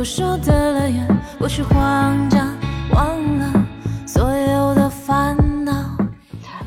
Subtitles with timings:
[0.00, 1.06] 无数的乐园，
[1.38, 2.56] 不去慌张，
[2.94, 3.66] 忘了
[4.06, 5.94] 所有的烦恼。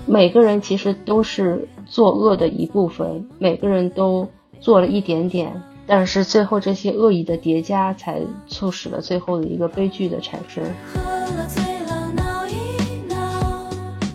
[0.05, 4.29] 每个人其实都是作恶的一部分，每个人都
[4.59, 5.51] 做了一点点，
[5.87, 10.63] 但是最后这些恶意的叠加，才促使了最后的一个悲剧的产生。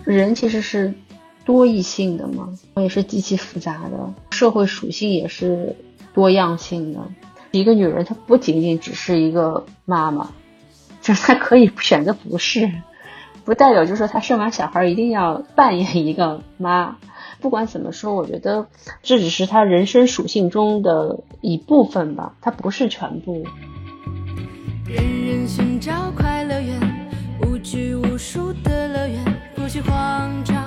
[0.05, 0.93] 人其实是
[1.43, 2.47] 多异性的嘛，
[2.77, 5.75] 也是极其复杂的，社会属性也是
[6.13, 7.01] 多样性的。
[7.51, 10.29] 一个女人，她不仅仅只是一个妈妈，
[11.01, 12.71] 就是她可以选择不是，
[13.45, 16.97] 不代表就是说她生完小孩一定要扮演一个妈。
[17.41, 18.67] 不管怎么说，我觉得
[19.01, 23.45] 这只是她人生属性中的一部分吧，它不是全部。
[24.85, 27.09] 人人寻找快乐园，
[27.43, 29.23] 无拘无束的乐园，
[29.55, 30.58] 不去慌张，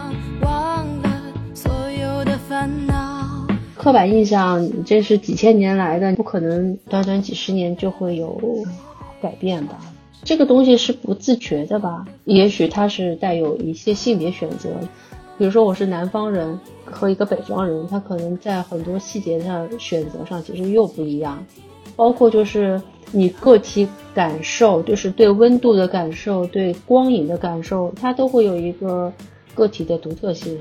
[3.82, 8.40] 刻板印象，这是几千年来的，不可能短短几十年就会有
[9.20, 9.76] 改变吧？
[10.22, 12.04] 这个东西是不自觉的吧？
[12.22, 14.70] 也许它是带有一些性别选择，
[15.36, 21.44] 比如说我是南方人和一个北方人，他可能在很多细节上选择上其实又不一样，
[21.96, 22.80] 包括就是
[23.10, 29.12] 你个体感受，就是对温度的感受，对光影的感受，它都会有一个
[29.56, 30.56] 个体的独特性。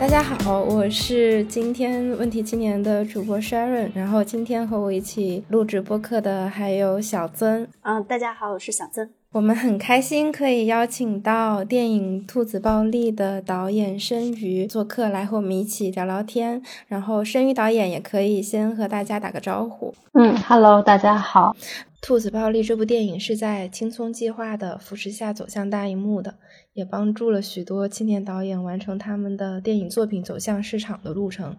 [0.00, 7.68] 大家好，我是今天问题青年的主播 Sharon，然后今天和我一起录制播客的还有小曾。
[7.82, 9.10] 嗯，大家好，我是小曾。
[9.32, 16.60] 我们很开心可以邀请到电影《兔子暴力》的导演申瑜做客来和我们一起聊聊天。
[16.88, 19.94] 然后申瑜导演也可以先和大家打个招呼。
[20.14, 21.54] 嗯，Hello，大家好。
[22.02, 26.34] 《兔子暴力》这部电影是在青葱计划的扶持下走向大荧幕的，
[26.72, 31.56] 也帮助了许多青年导演完成他们的电影作品走向市场的路程。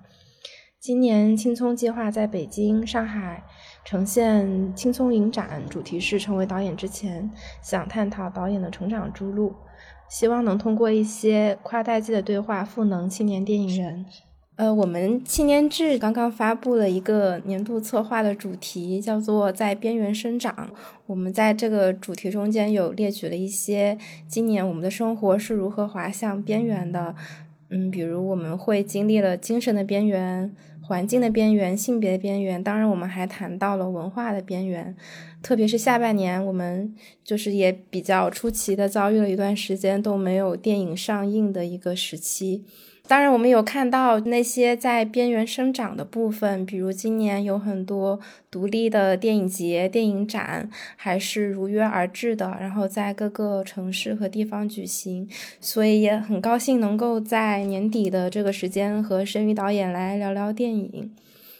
[0.78, 3.44] 今年青葱计划在北京、上海
[3.84, 7.30] 呈现青葱影展，主题是成为导演之前，
[7.62, 9.54] 想探讨导演的成长之路，
[10.10, 14.06] 希望能通过一些跨代际的对话，赋能青年电影人。
[14.58, 20.70] 呃，我们青年志刚刚发布了一个年度策划的主题，叫做“在边缘生长”。
[21.08, 27.16] 我们在这个主题中间有列举了一些今年我们的生活是如何滑向边缘的。
[27.70, 30.54] 嗯，比如我们会经历了精神的边缘、
[30.92, 34.94] 环境的边缘、性别的边缘，当然我们还谈到了文化的边缘。
[35.42, 36.94] 特别是下半年，我们
[37.24, 42.66] 就是也比较出奇的遭遇了一段时间都没有电影上映的一个时期。
[43.12, 48.18] 当然，我们有看到那些在边缘生长的部分，比如今年有很多
[48.50, 55.28] 独立的电影节、电影展，还是如约而至的，然后在各个城市和地方举行，
[55.60, 61.12] 所以也很高兴能够在年底的这个时间和申瑜导演来聊聊电影。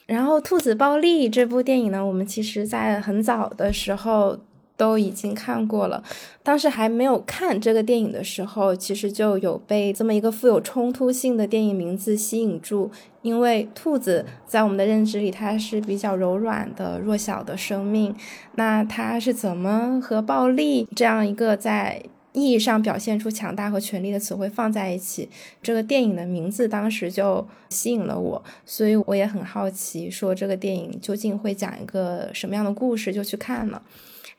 [0.06, 4.40] 然后，《兔子暴力》这部电影呢，我们其实在很早的时候。
[4.82, 6.04] 都已经看过了，
[6.42, 12.90] 当时还没有看这个电影的时候，其实就有被这么一个富有冲突性的电影名字吸引住。
[13.22, 18.16] 因为兔子在我们的认知里，它是比较柔软的、弱小的生命。
[18.56, 22.02] 那它是怎么和暴力这样一个在
[22.34, 25.28] 意义上表现出强大和权力的词汇放在一起？
[25.62, 33.82] 这个电影的名字当时就吸引了我，所以我也很好奇，说这个电影究竟会讲一个什么样的故事，就去看了。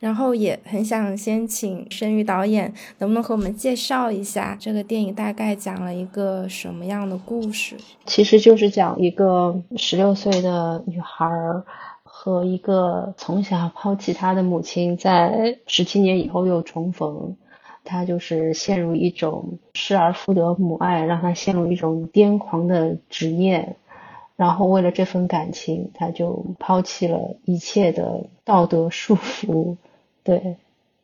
[0.00, 7.76] 然后也很想先请申瑜导演，能不能和我们介绍一下这个电影大概讲了一个什么样的故事？
[8.04, 11.24] 其实就是讲一个十六岁的女孩
[12.02, 17.36] 和一个从小抛弃她的母亲，在十七年以后又重逢，
[17.84, 23.76] 她就是陷入一种失而复得母爱，让她陷入一种癫狂的执念。
[24.36, 29.76] 然后为了这份感情，她就抛弃了一切的道德束缚。
[30.24, 30.56] 对，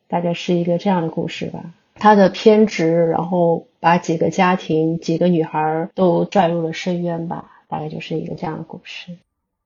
[0.07, 1.73] 大概是一个这样的故事吧。
[1.95, 9.17] 他的偏执，然后把几个家庭、几个女孩都拽入了深渊吧，大概就是一个这样的故事。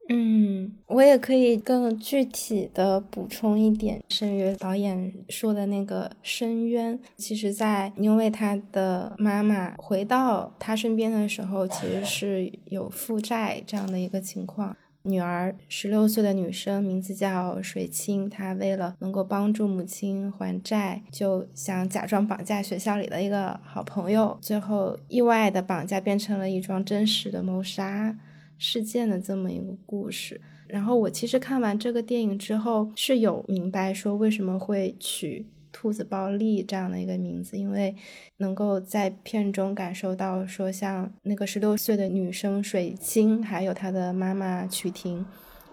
[0.09, 14.75] 嗯，我也可以更具体的补充一点，申瑜导演说的那个深渊，其实在因为他的妈妈回到他身边的时候，其实是有负债这样的一个情况。
[15.05, 18.29] 女儿十六岁的女生，名字叫水清。
[18.29, 28.17] 她为了能够帮助母亲还债，就想假装绑架学校里的一个好朋友，最后意外的绑架变成了一桩真实的谋杀
[28.57, 30.39] 事件的这么一个故事。
[30.67, 37.95] 然后我其实看完这个电影之后，是有明白说为什么会取兔子暴力这样的一个名字，因为
[38.37, 45.23] 能够在片中感受到说，像那个十六岁的女生水清，还有她的妈妈曲婷，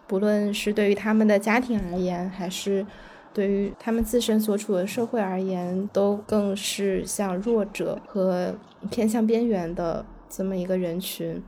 [0.06, 2.85] 不论是对于他们的家庭而言，还是
[3.33, 8.59] 对于他们自身所处的社会而言，都更是像弱者和
[8.91, 11.43] 偏向边缘的这么一个人群。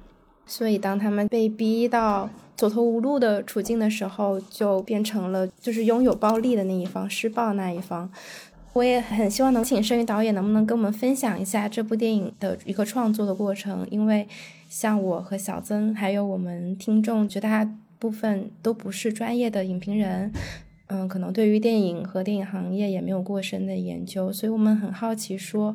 [0.55, 8.13] 所以，当他们被逼到走投无路的处境的时候，就变成了就是拥有暴力的那一方，施暴那一方。
[8.75, 14.29] 我也很希望能请申云导演能不能跟我们分享一下这部电影的一个创作的过程，因为
[14.69, 17.67] 像我和小曾还有我们听众绝大
[17.99, 20.31] 部分都不是专业的影评人，
[20.89, 25.75] 嗯，可能对于电影和电影行业也没有过深的研究，所以我们很好奇说。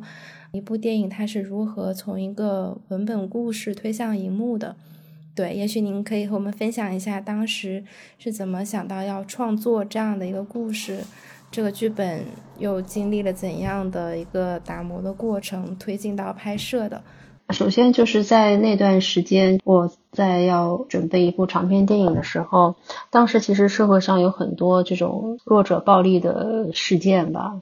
[0.51, 4.75] 一部电影它是如何从一个文本故事推向荧幕的？
[5.35, 7.83] 对，也许您可以和我们分享一下当时
[8.17, 10.99] 是怎么想到要创作这样的一个故事，
[11.51, 12.25] 这个剧本
[12.57, 17.03] 又经历了怎样的一个打磨的过程，推进到拍摄的。
[17.51, 22.75] 首先就是在那段时间，我在要准备一部长篇电影的时候，
[23.11, 27.61] 当时其实社会上有很多这种弱者暴力的事件吧。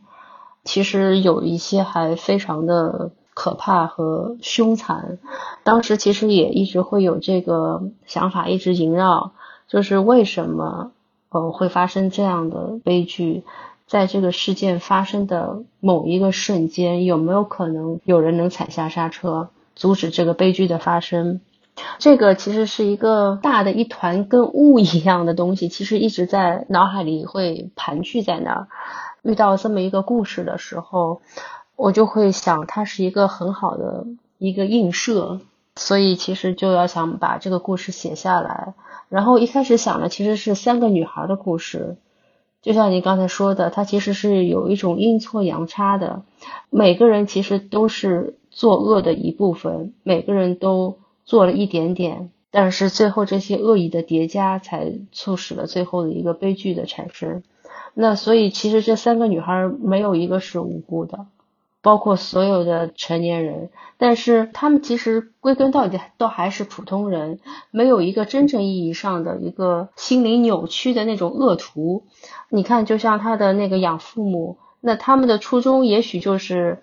[0.66, 5.20] 其实有一些还非常的可怕和凶残，
[5.64, 9.32] 当时其实也一直会有这个想法一直萦绕，
[9.68, 10.92] 就是为什么
[11.30, 13.44] 呃会发生这样的悲剧，
[13.88, 21.42] 在这个事件发生的某一个瞬间，有没有可能有人能踩下刹车，阻止这个悲剧的发生？
[22.00, 28.68] 这个其实是一个大的一团跟雾一样的东西，其实一直在脑海里会盘踞在那儿。
[29.26, 31.22] 遇到这么一个故事的时候，
[31.76, 34.06] 我就会想，它是一个很好的
[34.38, 35.42] 一个映射，
[35.76, 38.76] 所以其实就要想把这个故事写下来。
[39.10, 41.98] 然后一开始想的其实是三个女孩的故事，
[42.62, 46.22] 就像你刚才说的，它其实是有一种阴错阳差的，
[46.70, 57.42] 每个人其实都是作恶的一部分，每个人都做了一点点，但是最后这些恶意的叠加，才促使了最后的一个悲剧的产生。
[57.98, 61.28] 那所以其实这三个女孩没有一个是无辜的，
[61.82, 67.40] 包括所有的成年人，但是他们其实归根到底都还是普通人，
[67.72, 72.04] 没有一个真正意义上的一个心灵扭曲的那种恶徒。
[72.50, 76.80] 你看，就像他的那个养父母，那他们的初衷也许就是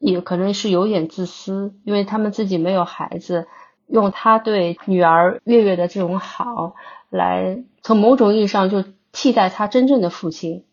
[0.00, 3.46] 也可能是有点自私，因为他们自己没有孩子，
[3.86, 6.74] 用他对女儿月月的这种好
[7.08, 8.82] 来从某种意义上就。
[9.12, 10.64] 替代他真正的父亲，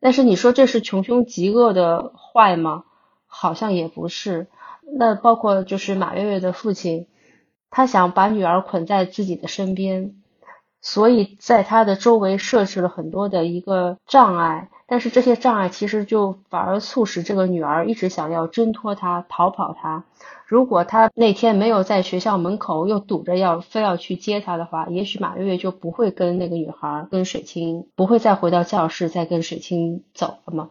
[0.00, 2.84] 但是你说这是穷凶极恶的坏吗？
[3.26, 4.48] 好像也不是。
[4.92, 7.06] 那包括就是马月月的父亲，
[7.70, 10.19] 他想把女儿捆在自己的身边，
[10.80, 14.68] 所以在他的周围设置了很多的一个障碍。
[14.86, 20.02] 但是这些障碍其实就反而促使这个女儿一直想要挣脱他、逃跑他。
[20.46, 30.70] 如果他那天没有在学校门口又堵着要非要去接他的话，也许马月月就不会跟那个女孩跟水清不会再回到教室再跟水清走了嘛。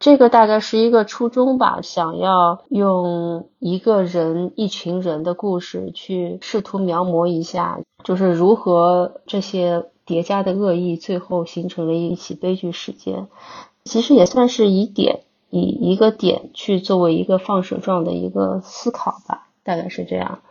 [0.00, 13.28] 这个大概是一个初衷吧，想要用一个人一群人的故事去试图描摹一下，就是如何这些叠加的恶意最后形成了一起悲剧事件。
[13.84, 15.20] 其实也算是以点。
[15.52, 20.42] 以一个点去作为一个放射状的一个思考吧，大概是这样。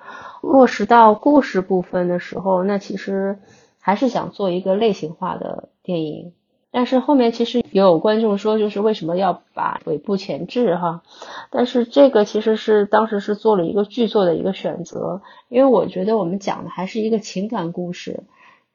[0.42, 3.40] 落实到故事部分的时候，那其实
[3.80, 6.34] 还是想做一个类型化的电影。
[6.72, 11.02] 但是后面其实也有观众说，就是为什么要把尾部前置哈？
[11.50, 18.24] 但是这个其实是当时是做了一个剧作的一个选择，因为我觉得我们讲的还是一个情感故事，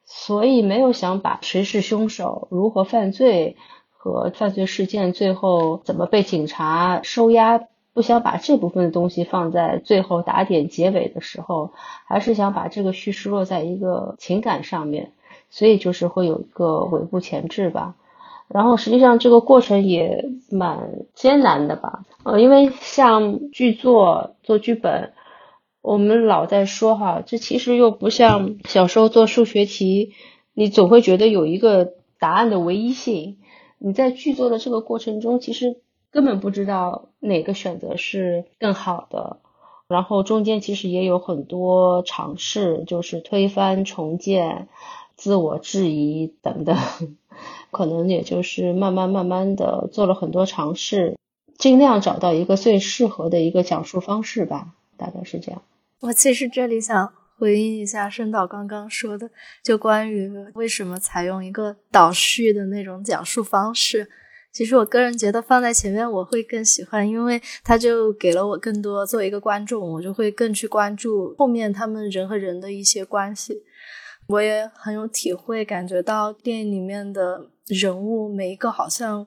[0.04, 3.56] 所以没有想把谁是凶手、如何犯罪。
[3.96, 7.58] 和犯罪事件最后怎么被警察收押，
[7.94, 11.72] 不想把这部分的东西放在最后打点结尾的时候，
[12.06, 15.12] 还是想把这个叙事落在一个情感上面，
[15.54, 17.94] 所以就是会有一个尾部前置吧。
[18.48, 25.12] 然后实际上这个过程也蛮艰难的吧，呃，因为像剧作做剧本，
[25.80, 30.12] 我们老在说哈，这其实又不像小时候做数学题，
[30.54, 33.38] 你总会觉得有一个答案的唯一性。
[33.78, 35.76] 你在剧作的这个过程中，其实
[36.10, 39.38] 根本不知道哪个选择是更好的，
[39.88, 44.68] 然后中间其实也有很多尝试，就是推翻、重建、
[45.16, 46.76] 自我质疑等等，
[47.70, 51.16] 可能也就是慢慢慢慢的做了很多尝试，
[51.58, 55.62] 尽量找到一个最适合的一个讲述方式吧，大概是这样。
[56.00, 57.12] 我其实这里想。
[57.36, 59.28] 回应一下申导刚刚说的，
[59.60, 64.08] 就关于为什么采用一个导叙的那种讲述方式，
[64.52, 69.04] 其实我个人觉得放在前面我会更喜欢，因为他就给了我更多。
[69.04, 73.64] 作为一个观众，我就会更去关注后面他们人和人的一些关系。
[74.28, 79.26] 我也很有体会，感觉到电影里面的人物每一个好像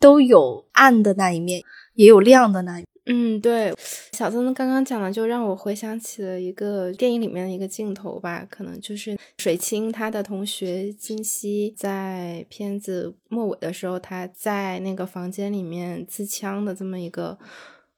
[0.00, 1.62] 都有暗的那一面，
[1.94, 2.86] 也有亮的那一面。
[3.06, 3.74] 嗯，对，
[4.12, 17.36] 小曾刚刚讲的，就让我回想起了一个电影里面的一个镜头吧，可能就是水清他的同学金熙在片子末尾的时候，他在那个房间里面自枪的这么一个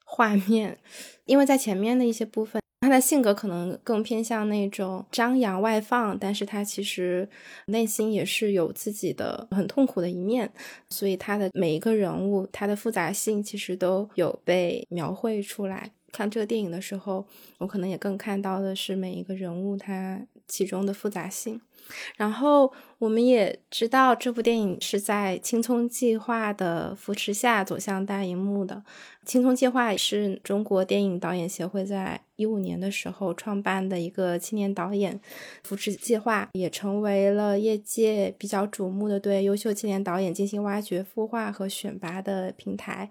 [0.03, 0.79] 画面，
[1.25, 2.59] 因为在前面的一些部分。
[2.85, 7.27] 他的性格可能更偏向那种张扬外放，但是他其实
[7.65, 10.51] 内心也是有自己的很痛苦的一面，
[10.89, 15.91] 所以他的每一个人物，他的复杂性其实都有被描绘出来。
[16.11, 17.25] 看这个电影的时候，
[17.57, 21.59] 我可能也更看到的是每一个人物他其中的复杂性。
[22.17, 28.83] 然后我们也知道，这部电影是在《青葱计划》的扶持下走向大荧幕的。
[29.25, 35.19] 青葱计划是中国电影导演协会在一五年的时候创办的一个青年导演
[35.63, 43.09] 扶持计划，也成为了业界比较瞩目的对优秀青年导演进行挖掘、孵化和选拔的平台。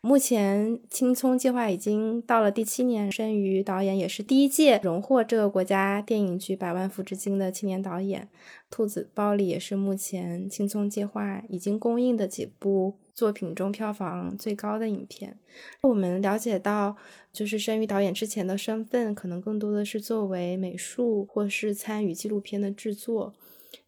[0.00, 8.15] 目前，青葱计划已经到了第七年，申于导演也是第一届荣获这个国家电影局百万扶持金的青年导演。
[8.70, 12.98] 兔子包里也是目前青葱计划已经公映的几部。
[13.16, 15.38] 作品中票房最高的影片，
[15.80, 16.98] 我们了解到，
[17.32, 23.32] 就是申鱼导演之前的身份可能更多的是作为美术，或是参与纪录片的制作，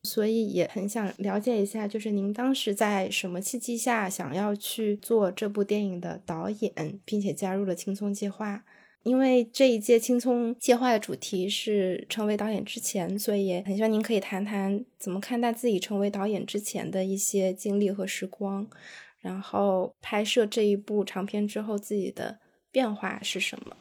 [0.02, 8.64] 所以也很想了解一下，就是您当时在什么契机下想要去做这部电影的导演，并且加入了青葱计划。
[9.02, 18.66] 因为这一届青葱计划的主题是成为导演之前，所以也很希望您可以谈谈怎么看待自己成为导演之前的一些经历和时光。
[19.20, 22.38] 然后拍摄这一部长片之后，自己的
[22.70, 23.76] 变化是什么？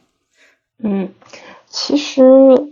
[0.80, 1.12] 嗯，
[1.66, 2.22] 其实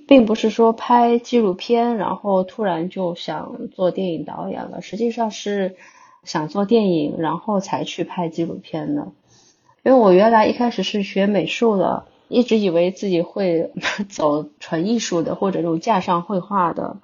[0.07, 4.81] 并不是说拍纪录片，然后突然就想做电影导演了。
[4.81, 5.77] 实际上是
[6.25, 9.13] 想做电影，然后才去拍纪录片的。
[9.85, 13.73] 因为我原来一开始是学美术的，一直以为自己会
[14.09, 16.99] 走纯艺术的，或者这种架上绘画的。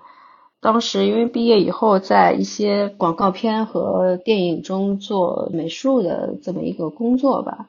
[0.61, 7.67] 当时因为毕业以后，在一些广告片和电影中做美术的这么一个工作吧。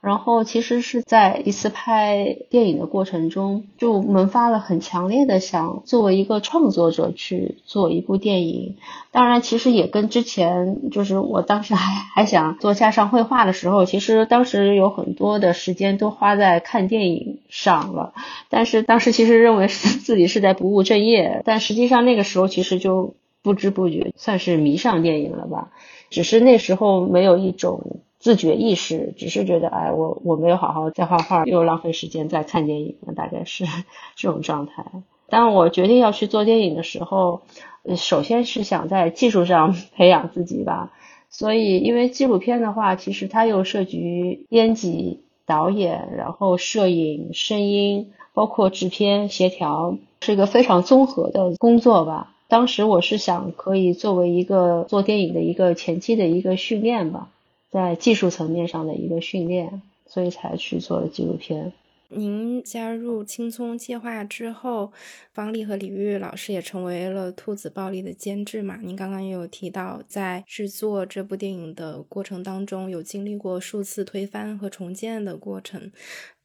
[0.00, 8.76] 然后其实是在一次拍电影的过程中，就萌发了很强烈的想作为一个创作者去做一部电影。
[9.10, 18.12] 当然，其实也跟之前就是我当时还还想做架上绘画的时候，其实当时有很多的时间都花在看电影上了。
[18.48, 25.70] 但是当时其实认为是自己是在不务正业，但实际上那个时候其实就不知不觉算是迷上电影了吧。
[26.10, 27.98] 只是那时候没有一种。
[28.26, 33.64] 自觉意识，只是觉得，哎，我我没有好好在画画，又浪费时间在看电影，大概是
[34.16, 34.84] 这种状态。
[35.28, 37.42] 当我决定要去做电影的时候，
[37.96, 40.90] 首先是想在技术上 培养自己吧。
[41.30, 52.32] 所以，因为纪录片的话，其实它又涉及编辑、导演，然后摄影、声音，包括制片、协调，是一个非常综合的工作吧。
[52.48, 57.28] 当时我是想，可以作为一个做电影的一个前期的一个训练吧。
[57.70, 61.72] 在技术层面上的一个训练，所以才去做了纪录片。
[62.08, 64.92] 您加入青葱计划之后，
[65.32, 68.78] 方丽和李玉老师也成为了兔子暴力的监制嘛？
[68.80, 75.90] 您刚刚也有提到，在制作这部电影的过程当中，有经历过数次推翻和重建的过程。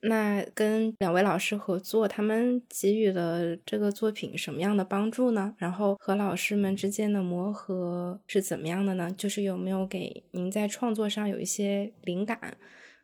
[0.04, 5.54] 那跟两位老师合作，他们给予了这个作品什么样的帮助呢？
[5.58, 9.14] 然后和老师们之间的磨合是怎么样的呢？
[9.16, 12.40] 就是有没有给您在创作上有一些灵感？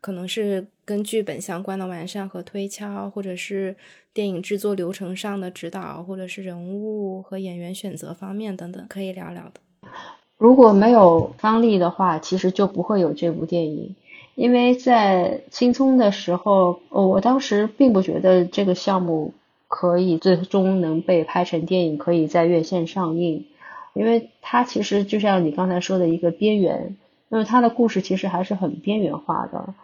[0.00, 3.76] 可能是跟剧本相关的完善和推敲，或者是
[4.12, 9.90] 电影制作流程上的指导，或者是人物和演员选择方面等等，可以聊聊的。
[10.36, 13.96] 如果没有方丽的话，其实就不会有这部电影。
[14.38, 19.34] 因为在青葱的时候，我当时并不觉得这个项目
[19.66, 23.46] 可以最终能被拍成电影，可以在院线上映。
[23.94, 26.96] 因为它其实就像你刚才说的一个边缘，
[27.30, 29.74] 因为它的故事其实还是很边缘化的。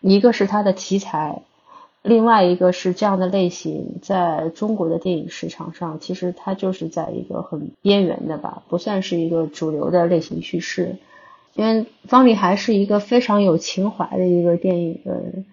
[0.00, 1.42] 一个是它的题材，
[2.02, 10.96] 另外一个是这样的类型在中国的电影市场上，其实它就是在一个很边缘的吧，不算是一个主流的类型叙事。
[11.54, 15.44] 因为方丽还是一个非常有情怀的一个电影人，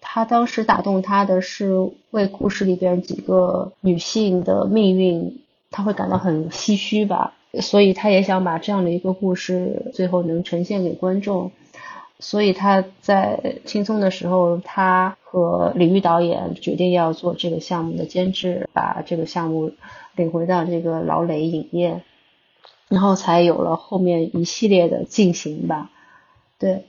[0.00, 7.34] 他当时打动他的是为故事里边几个女性的命运，他会感到很唏嘘吧。
[7.60, 11.52] 所以他也想把这样的一个故事最后能呈现给观众。
[12.18, 19.72] 所以他在青松的时候，他和李玉导演决定要做这个项目的监制，把这个项目
[20.14, 22.02] 领回到这个老磊影业，
[22.88, 25.90] 然后才有了后面一系列的进行吧。
[26.58, 26.84] 对，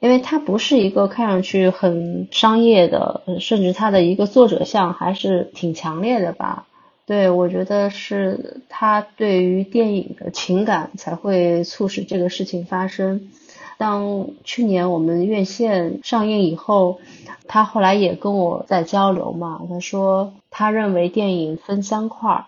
[0.00, 6.66] 因为它不是一个看上去很商业的，甚至它的一个作者像还是挺强烈的吧。
[7.06, 13.30] 对我觉得是他对于电影的情感才会促使这个事情发生。
[13.78, 17.00] 当去年我们院线上映以后，
[17.46, 19.62] 他后来也跟我在交流嘛。
[19.70, 22.44] 他说他认为电影分三块儿，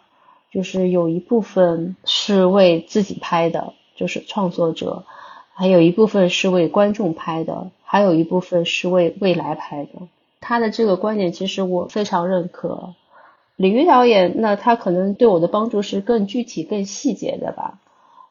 [0.51, 5.05] 就是有一部分是为自己拍的，就是创作者；
[5.55, 9.91] 还有一部分是为观众拍的，还有一部分是为未来拍的。
[10.41, 12.95] 他的这个观点其实我非常认可。
[13.57, 17.79] 李玉导演，那他可能对我的帮助是更具体、更细节的吧。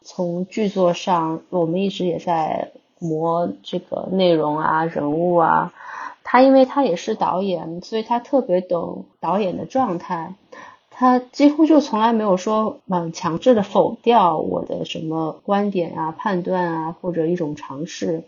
[0.02, 2.72] 从剧作上，我们一直也在。
[3.02, 5.74] 磨这个内容啊，人物啊，
[6.26, 10.34] 他因为他也是导演，所以他特别懂导演的状态。
[11.00, 18.24] 他几乎就从来没有说嗯强制的否掉我的什么观点啊、判断啊或者一种尝试。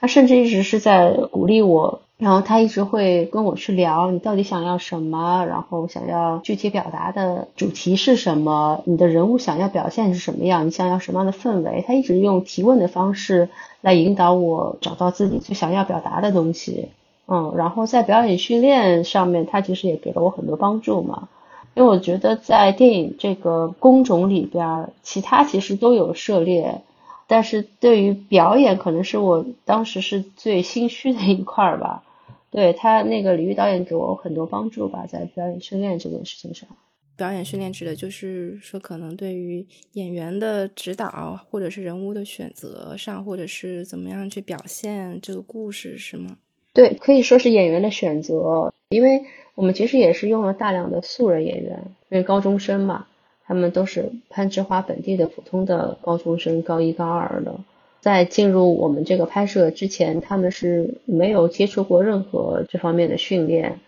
[0.00, 2.00] 他甚至一直是在鼓励我。
[2.16, 11.84] 然后他一直会跟我去聊，你到底想要什么，然后想要具体表达的主题是什么，你的人物想要表现是什么样，你想要什么样的氛围。
[11.86, 13.48] 他一直用提问的方式
[13.80, 16.88] 来引导我找到自己最想要表达的东西。
[17.26, 21.28] 嗯，然后在表演训练上面，他其实也给了我很多帮助嘛。
[21.74, 26.82] 因为我觉得在电影这个工种里边，其他其实都有涉猎。
[27.26, 32.02] 但是对于表演，可能是我当时是最心虚的一块儿吧。
[32.50, 36.68] 对他那个李玉导演给我很多帮助吧，在表演训练这件事情上。
[37.16, 46.36] 表演训练指的就是说，可能对于演员的指导，或者是人物的选择上，或者是怎么样去表现这个故事，是吗？
[46.72, 53.06] 对，可以说是演员的选择，因为我们其实也是用了大量的素人演员，因为高中生嘛。
[53.46, 57.54] 他们都是攀枝花本地的普通的高中生，高一高二的，
[58.00, 63.78] 在进入我们这个拍摄之前，他们是没有接触过任何这方面的训练。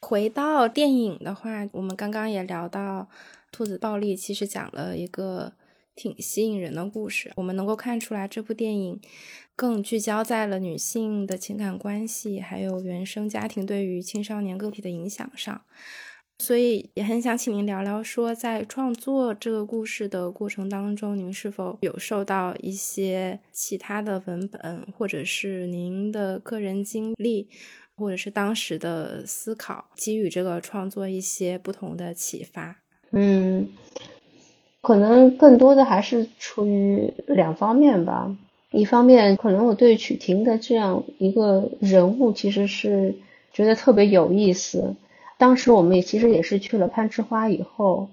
[0.00, 3.02] 回到电影的话，我们刚刚也聊到
[3.52, 5.52] 《兔子暴力》，其实讲了一个
[5.96, 7.32] 挺吸引人的故事。
[7.34, 9.00] 我们能够看出来，这部电影
[9.56, 15.62] 更聚焦在了女性的情感关系，还有原生家庭对于青少年个体的影响上。
[16.38, 27.48] 所以也很想请您聊聊，说在创作这个故事的过程当中，您是否有受到一些其他的文本，或者是您的个人经历，
[27.96, 32.82] 或者是当时的思考，给予这个创作一些不同的启发？
[33.12, 33.70] 嗯，
[34.86, 38.36] 可能更多的还是出于两方面吧。
[38.70, 43.16] 一方面，可能我对曲婷的这样一个人物，其实是
[43.52, 44.94] 觉得特别有意思。
[45.38, 48.06] 当时我们也其实也是去了攀枝花以后，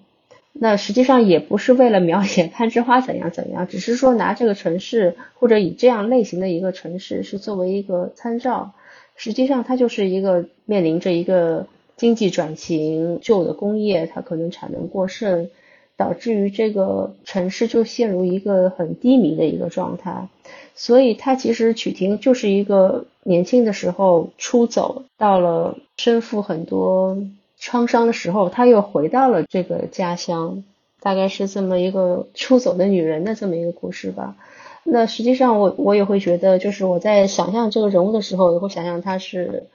[0.52, 8.72] 那实际上也不是为了描写攀枝花怎样怎样，只是说拿这个城市或者以这样类型的一个城市是作为一个参照。
[9.16, 15.52] 实际上它就是一个面临着一个经济转型，旧的工业它可能产能过剩，
[15.98, 20.28] 导致于这个城市就陷入一个很低迷的一个状态。
[20.76, 25.78] 所以他其实曲婷就是一个年轻的时候出走到了。
[25.96, 27.18] 身负很多
[27.58, 30.64] 创伤的时候，她又回到了这个家乡，
[31.00, 34.36] 大概是这么一个出走的女人的这么一个故事吧。
[34.84, 39.68] 那实际上，我我也会觉得，就是我在想象这个人物的时候，也会想象她是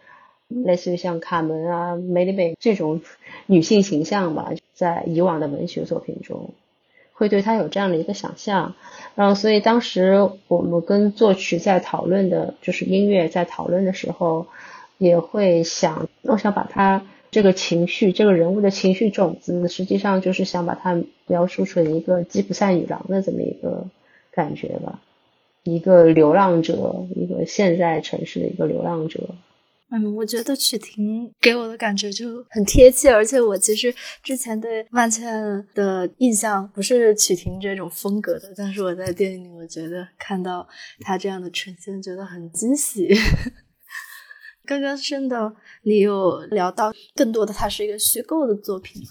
[0.49, 3.01] 类似于像卡门啊、梅丽美这种
[3.47, 6.51] 女性形象吧，在以往的文学作品中，
[7.13, 8.75] 会对她有这样的一个想象。
[9.15, 14.47] 然后，所以当时我们跟作曲在讨论的，就是音乐在讨论的时候。
[15.01, 23.87] 也会想，我想把他这个情绪，这个人物的情绪种子，实际上就是想把它描述成一个吉普赛女郎的这么一个
[24.33, 25.01] 感觉吧，
[25.63, 29.21] 一个流浪者，一个现在城市的一个流浪者。
[29.91, 40.69] 嗯，我觉得曲婷给我的感觉就很贴切，而且我其实之前对万茜的印象不是曲婷这种风格的，但是我在电影里，我觉得看到
[41.01, 43.09] 她这样的呈现，觉得很惊喜。
[44.67, 45.51] 刚刚真的，
[45.83, 49.03] 你有聊到更多的，它是一个虚构的作品。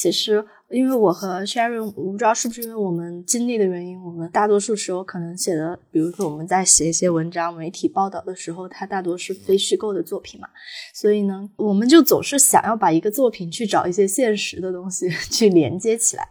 [0.00, 10.46] 其实，因为我和 Sharon，我不知道是不是因为我们经历的原因，我们大多数时候可能写的，比如说我们在写一些文章、媒体报道的时候，它大多是非虚构的作品嘛。
[10.94, 16.28] 所以呢，我们就总是想要把一个作品去找一些现实的东西 去连接起来。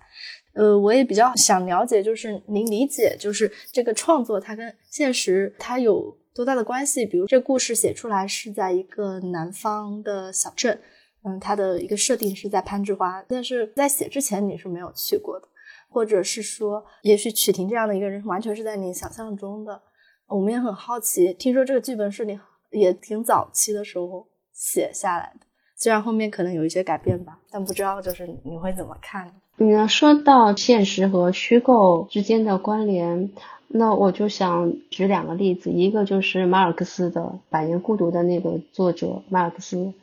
[0.53, 7.05] 呃，我也比较想了解，就是您理解，就是这个创作它跟现实它有多大的关系？
[7.05, 10.79] 比如这故事写出来是在一个南方的小镇，
[11.23, 15.47] 嗯，它的一个设定是在攀枝花，但是在写之前你是没有去过的，
[15.89, 19.81] 或者是说，也许曲婷这样的一个人完全是在你想象中的。
[20.27, 22.37] 我们也很好奇，听说这个剧本是你
[22.71, 25.45] 也挺早期的时候写下来的，
[25.77, 29.33] 虽然后面可能有一些改变吧，但不知道就是你会怎么看？
[29.57, 33.31] 嗯，说到现实和虚构之间的关联，
[33.67, 39.93] 那我就想举两个例子，一个就是马尔克斯的《百年孤独》的那个作者马尔克斯，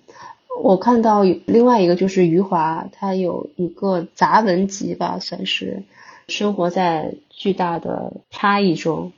[0.62, 5.82] 我看到另外一个就是余华，他有一个杂文集吧，算是
[6.28, 9.12] 生活在巨大的差异中，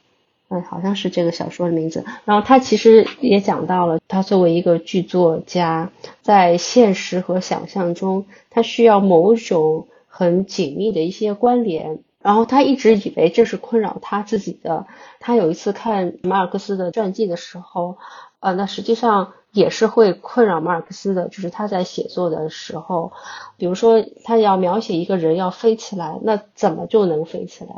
[0.49, 2.05] 嗯，好像是这个小说的名字。
[2.25, 5.90] 然后他其实也讲到了，他作为一个剧作家，
[6.22, 9.87] 在现实和想象中，他需要某种。
[10.18, 14.87] 很紧密的一些关联，然后他一直以为这是困扰他自己的。
[15.20, 17.99] 他有一次看马尔克斯的传记的时候，
[18.46, 23.11] 呃，那实际上也是会困扰马尔克斯的，就是他在写作的时候，
[23.56, 27.70] 比如说他要描写一个人要飞起来，那怎么就能飞起来？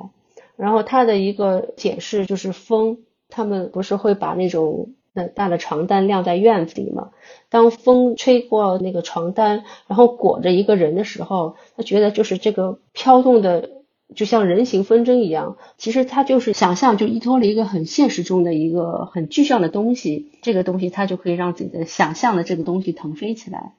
[0.56, 2.98] 然后他的一个解释就是风，
[3.30, 5.32] 他们不是会把那种很。
[5.34, 7.12] 大的床单晾在院子里嘛，
[7.48, 13.70] 当风吹过那个床单，然后裹着一个人的时候，他觉得就是这个飘动的，
[14.14, 15.56] 就像人形风筝一样。
[15.76, 23.72] 其实它就是想象，就依托了一个很现实中的一个很具象的东西，这个东西它就可以让自己的想象的这个东西腾飞起来。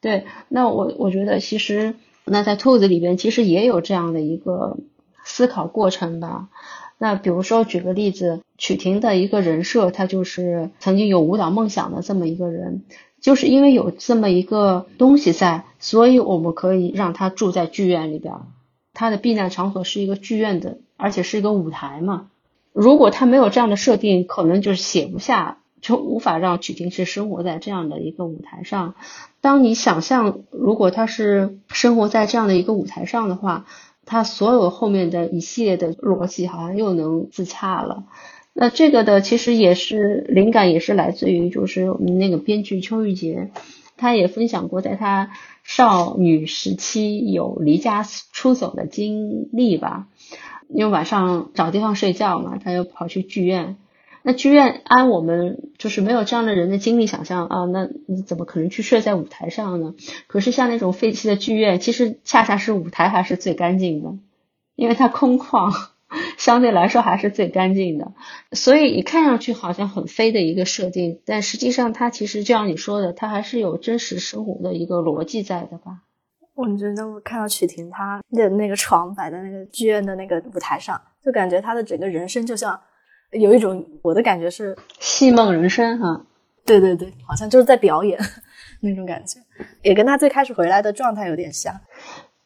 [0.00, 4.78] 对，那我我觉得其实那在兔子里边其实也有这样的一个
[5.24, 6.48] 思考过程吧。
[7.02, 12.82] 那比如说，举个例子，曲婷的一个人设，他就是曾经有舞蹈梦想的这么一个人，
[13.22, 18.34] 就是因为有这么一个东西在，所以我们可以让他住在剧院里边，
[18.92, 22.30] 他的避难场所是一个剧院的，而且是一个舞台嘛。
[22.72, 28.94] 如果他没有这样的设定，可能就是写不下，就无法让曲婷是生活在这样的一个舞台上。
[29.40, 33.66] 当你想象，如果他是生活在这样的一个舞台上的话。
[34.06, 38.06] 他所有后面的一系列的逻辑好像又能自洽了。
[38.52, 43.52] 那这个的其实也是灵感，也是来自于就是我们那个编剧邱玉洁，
[43.96, 45.30] 他也分享过，在他
[45.62, 50.08] 少女时期有离家出走的经历吧。
[50.68, 53.76] 因为晚上找地方睡觉嘛，他又跑去剧院。
[54.22, 59.94] 那剧院按我们就是没有这样的人的经历想象啊，那你怎么可能去睡在舞台上呢？
[60.26, 64.12] 可是像那种废弃的剧院，其实恰恰是舞台还是最干净的，
[64.76, 65.74] 因为它空旷，
[66.36, 68.12] 相对来说还是最干净的。
[68.52, 76.02] 所以你看上去好像很飞的一个设定，但实际上它其实就像你说的，它还是有真实生活的一个逻辑在的吧？
[76.54, 82.78] 我觉得我看到曲婷她的那个床摆在那个剧院的那个舞台上，就感觉她的整个人生就像。
[83.32, 86.26] 有一种我的感觉是戏梦人生哈，
[86.66, 88.18] 对对对，好像就是在表演
[88.82, 89.38] 那种感觉，
[89.82, 91.72] 也跟她最开始回来的状态有点像。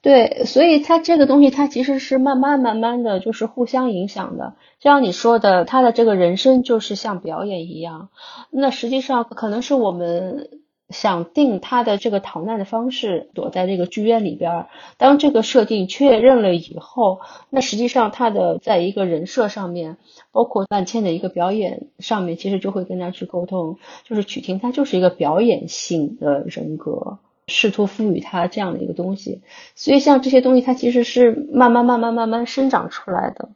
[0.05, 4.55] 对，所以他这个东西，他其实是慢慢慢慢的就是互相影响的。
[4.79, 8.11] 就像你说的，他的这个人生就是像表演一样，
[8.51, 10.61] 那实际上可能是我们。
[10.91, 14.67] 想定他的这个逃难的方式，躲在这个剧院里边。
[14.99, 19.97] 当这个设定确认了以后，那实际上他的在一个人设上面，
[20.31, 23.79] 包括万茜的一个表演上面，其实就会跟他去沟通。
[24.05, 29.43] 就是曲婷，他就是一个表演性的人格，试图赋予他这样的一个东西。
[29.75, 33.51] 所以像这些东西，它其实是慢慢慢慢慢慢生长出来的，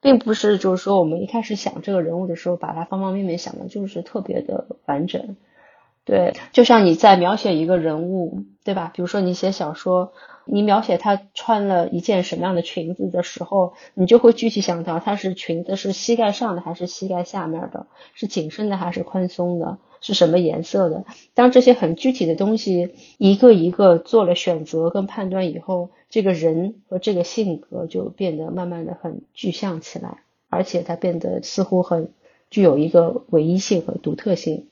[0.00, 5.36] 并不是就是说我们一开始想这个人物的时候，把他方方面面想的就是特别的完整。
[6.04, 8.90] 对，就像你在描写一个人物，对吧？
[8.92, 10.12] 比如说你写小说，
[10.46, 21.06] 你描写他穿了一件什么样的裙子的时候，你就会具体想到他是裙子是膝盖上的还是膝盖下面的，是紧身的还是宽松的，是什么颜色的。
[21.32, 30.18] 当这些很具体的东西一个一个做了选择跟判断以后，这个人和这个性格就变得慢慢的很具象起来，
[30.50, 32.12] 而且它变得似乎很
[32.50, 34.68] 具有一个唯一性和独特性。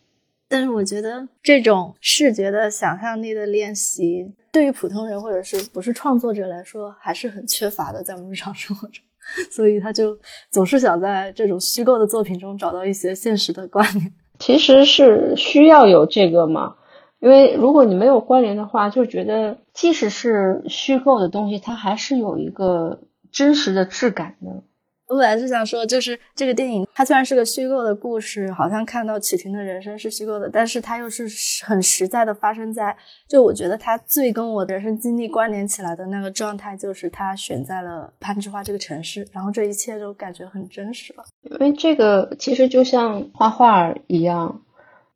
[0.49, 9.03] 但是我觉得这种视觉的想象力的练习，对于普通人或者是不是创作者来说，还是很缺乏的，在我们日常生活中。
[9.49, 10.19] 所以他就
[10.51, 14.13] 总是想在这种虚构的作品中找到一些现实的关联。
[14.41, 16.75] 其实是需要有这个嘛，
[17.21, 22.99] 因为如果你没有关联的话，就觉得即使是虚构的东西，它还是有一个
[23.31, 24.63] 真实的质感的。
[25.11, 31.27] 我本来是想说，就是这个电影，它虽然是个虚构的故事，好像看到启婷的人生是虚构的，但是它又是
[31.67, 32.97] 很实在的发生在，
[33.27, 41.25] 就我觉得它最跟我的人生经历关联起来的那个状态，就是他选在了攀枝花这个城市，然后这一切都感觉很真实了。
[41.43, 44.63] 因为这个其实就像画画一样，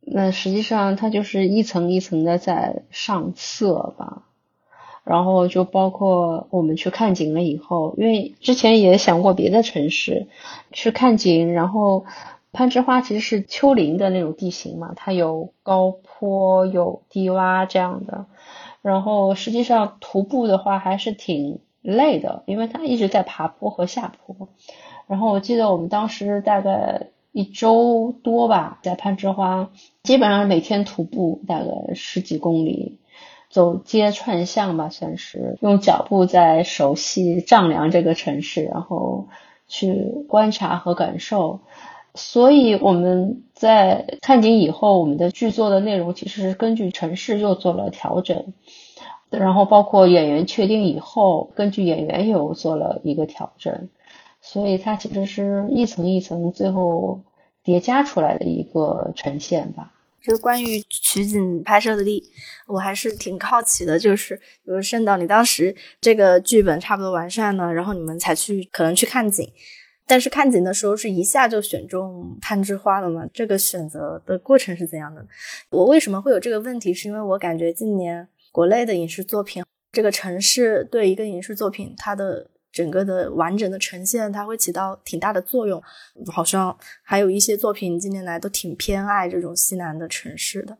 [0.00, 4.24] 那实际上它就是一层一层的在上色吧。
[5.04, 10.26] 然后就包括我们去看景了以后，因为之前也想过别的城市
[10.72, 12.06] 去看景，然后
[12.52, 18.24] 攀枝花其实是丘陵的那种地形嘛，它有高坡有低洼这样的，
[18.80, 24.48] 然后实际上徒步的话还是挺累的，因为它一直在爬坡和下坡。
[25.06, 29.70] 然后我记得我们当时大概一周多吧，在攀枝花，
[30.02, 32.96] 基本上每天徒步大概十几公里。
[33.54, 39.28] 走街串巷吧，算是用脚步在熟悉丈量这个城市，然后
[39.68, 39.94] 去
[40.28, 41.60] 观察和感受。
[42.16, 48.54] 所以我们在看景以后，我们的剧作的内容其实是根据城市又做了调整，
[49.30, 53.88] 然后包括演员确定以后，根据演员又做了一个调整。
[54.40, 57.20] 所以它其实是一层一层最后
[57.62, 59.93] 叠加出来的一个呈现吧。
[60.24, 62.24] 就关于取景拍摄的地，
[62.66, 63.98] 我还是挺好奇的。
[63.98, 69.46] 就是比如盛导，你当时这个剧本差不多完善了，然后你们才去可能去看景，
[70.06, 73.26] 但是看景的时候是一下就选中攀枝花了吗？
[73.34, 75.26] 这个选择的过程是怎样的？
[75.68, 76.94] 我为什么会有这个问题？
[76.94, 82.50] 是因为我感觉近年国内的影视作品，这个城市对一个影视作品它的。
[82.74, 85.80] 整个的完整的呈现，它会起到挺大的作用。
[86.26, 90.76] 好像还有一些作品近年来都挺偏爱这种西南的城市的。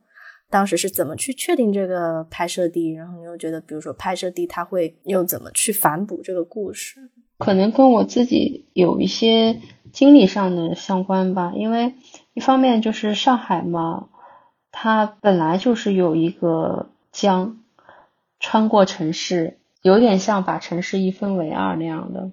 [0.50, 2.92] 当时是怎么去确定这个拍摄地？
[2.94, 7.10] 然后你又觉得，比如说拍摄地，它会又怎么去反哺这个故事？
[7.38, 9.60] 可能跟我自己有一些
[9.92, 11.52] 经历上的相关吧。
[11.54, 11.94] 因为
[12.32, 14.08] 一方面就是上海嘛，
[14.72, 17.60] 它本来就是有一个江
[18.40, 19.58] 穿过城市。
[19.84, 22.30] 有点像把城市一分为二那样的，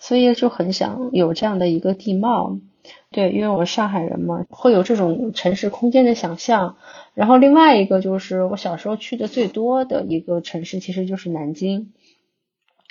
[0.00, 2.58] 所以就很想有这样的一个地貌。
[3.12, 6.76] 对，因为我是上海人嘛，会有这种城市空间的想象。
[7.14, 11.92] 然后另外一个就是我小时候去的最多的一个城市，其实就是南京。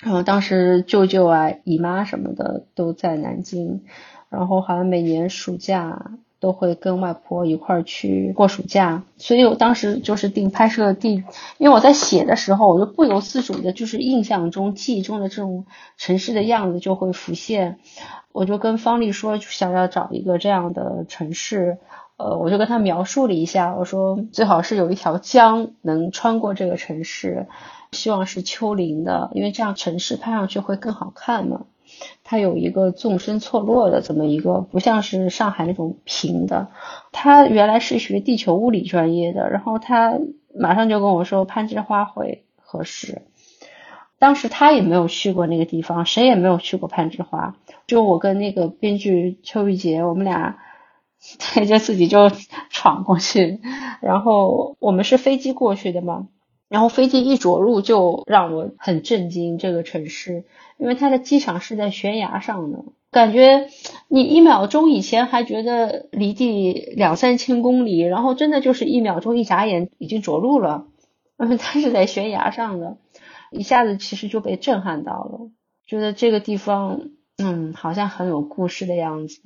[0.00, 3.82] 然后当时舅舅啊、姨妈什么的都在南京，
[4.30, 6.12] 然后好像每年暑假。
[6.40, 11.24] 都会跟外婆一块儿去过暑假，所以我当时就是定拍摄地，
[11.58, 17.78] 因为我在写的时候，我就不由自主的，就是印象中、记忆中的这种城市的样子就会浮现。
[18.30, 21.78] 我就跟方丽说，想要找一个这样的城市，
[22.18, 27.48] 呃，我就跟他描述了一下，我说最好是有一条江能穿过这个城市，
[27.90, 31.62] 希望是丘陵的，因为这样城市拍上去会更好看嘛。
[32.24, 36.68] 它有一个纵深错落的这么一个，不像是上海那种平的。
[37.12, 40.18] 他原来是学地球物理专业的，然后他
[40.54, 43.22] 马上就跟我说攀枝花会合适。
[44.18, 47.54] 当时他也没有去过那个地方，谁也没有去过攀枝花，
[47.86, 50.58] 就我跟那个编剧邱玉洁，我们俩
[51.54, 52.30] 带着自己就
[52.68, 53.60] 闯过去，
[54.00, 56.26] 然后我们是飞机过去的嘛。
[56.68, 60.44] 然后飞机一着陆就让我很震惊，这个城市，
[60.76, 63.68] 因为它的机场是在悬崖上的，感觉
[64.08, 70.86] 你一秒钟以前还觉得离地两三千公里，然后真的就是一秒钟一眨眼已经着陆了，
[71.38, 72.98] 嗯，它是在悬崖上的，
[73.50, 75.50] 一下子其实就被震撼到了，
[75.86, 77.00] 觉得这个地方，
[77.38, 79.40] 嗯，好像很有故事的样子。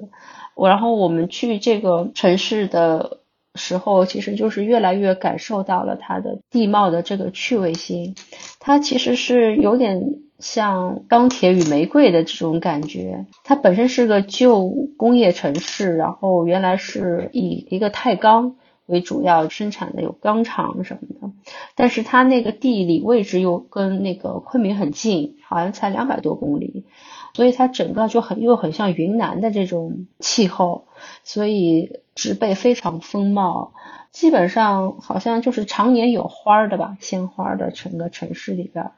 [0.57, 3.22] 我然后我们去这个城市的。
[3.55, 8.15] 时候，其实就是越来越感受到了它的地貌的这个趣味性。
[8.59, 13.27] 它其实是有点像《钢铁与玫瑰》的这种感觉。
[13.45, 21.35] 它本身是个旧工业城市，然后原来是以一个钛钢为主要生产的，有钢厂什么的。
[21.75, 26.87] 但是它那个地理位置又跟那个昆明很近，好像才两百多公里，
[27.35, 30.87] 所以它整个就很又很像云南的这种气候，
[31.23, 32.01] 所以。
[32.15, 33.73] 植被非常丰茂，
[34.11, 38.91] 基本上好像就是常年有花的吧，鲜花的整个城市里边，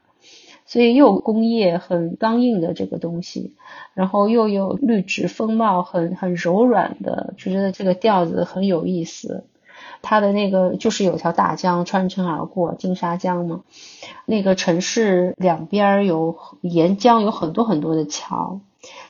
[0.65, 3.55] 所以又工业很刚硬的这个东西，
[3.93, 9.45] 然后又有绿植丰茂，很很柔软的，就觉得这个调子很有意思。
[10.01, 13.61] 它的那个就是有条大江穿城而过，金沙江嘛，
[14.25, 18.59] 那个城市两边有沿江有很多很多的桥，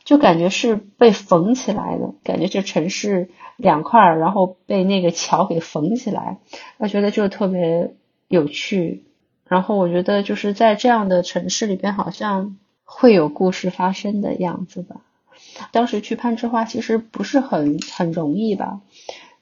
[0.03, 3.29] 就感觉是被缝起来的，感觉这城市。
[3.57, 6.39] 两块儿，然后被那个桥给缝起来，
[6.75, 7.93] 我觉得就特别
[8.27, 9.05] 有趣。
[9.47, 14.97] 然后我觉得就是在这样的城市里边，好像会有故事发生的样子吧。
[15.71, 18.81] 当时去攀枝花其实不是很很容易吧。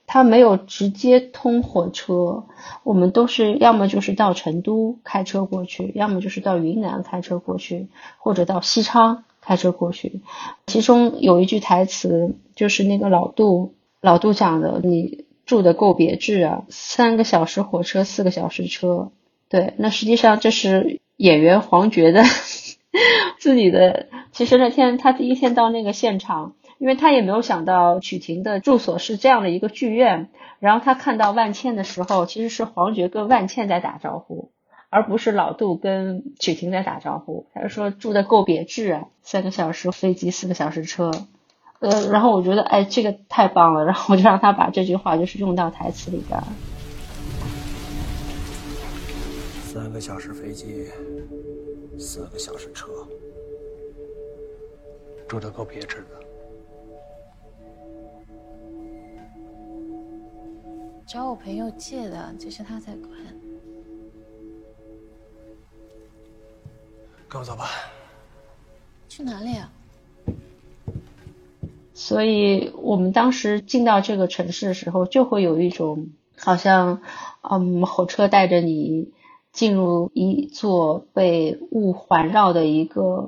[0.05, 2.43] 它没有直接通火车，
[2.83, 7.87] 我们都是要么就是到成都开车过去，要么就是到云南开车过去，
[8.19, 10.21] 或者到西昌开车过去。
[10.67, 19.11] 其中有一句台词就是那个老杜老杜讲的：“你住的够别致啊，三个小时火车，四个小时车。”
[19.49, 22.23] 对，那实际上这是演员黄觉的
[23.37, 24.07] 自己的。
[24.31, 26.53] 其实那天他第一天到那个现场。
[26.79, 30.27] 因为他也没有想到曲婷的住所是这样的一个剧院，
[30.59, 34.51] 然后他看到万茜的时候，其实是黄觉跟万茜在打招呼，
[34.93, 37.47] 而不是老杜跟曲婷在打招呼。
[37.51, 41.09] 他就说住的够别致啊，三个小时飞机，四个小时车，
[41.79, 46.39] 呃，然后我觉得哎，这个太棒了，然后我就让他把这句话就是用到台词里边。
[49.63, 50.85] 三个小时飞机，
[51.97, 52.91] 四个小时车，
[55.27, 56.21] 住的够别致的。
[61.07, 63.09] 找我朋友借的，这是他在管。
[67.33, 67.65] 跟我走吧。
[69.09, 69.71] 去哪里啊？
[71.95, 77.01] 所以我们当时进到这个城市的时候，就会有一种好像，
[77.41, 79.11] 嗯，火车带着你
[79.51, 83.27] 进入一座被雾环绕的一个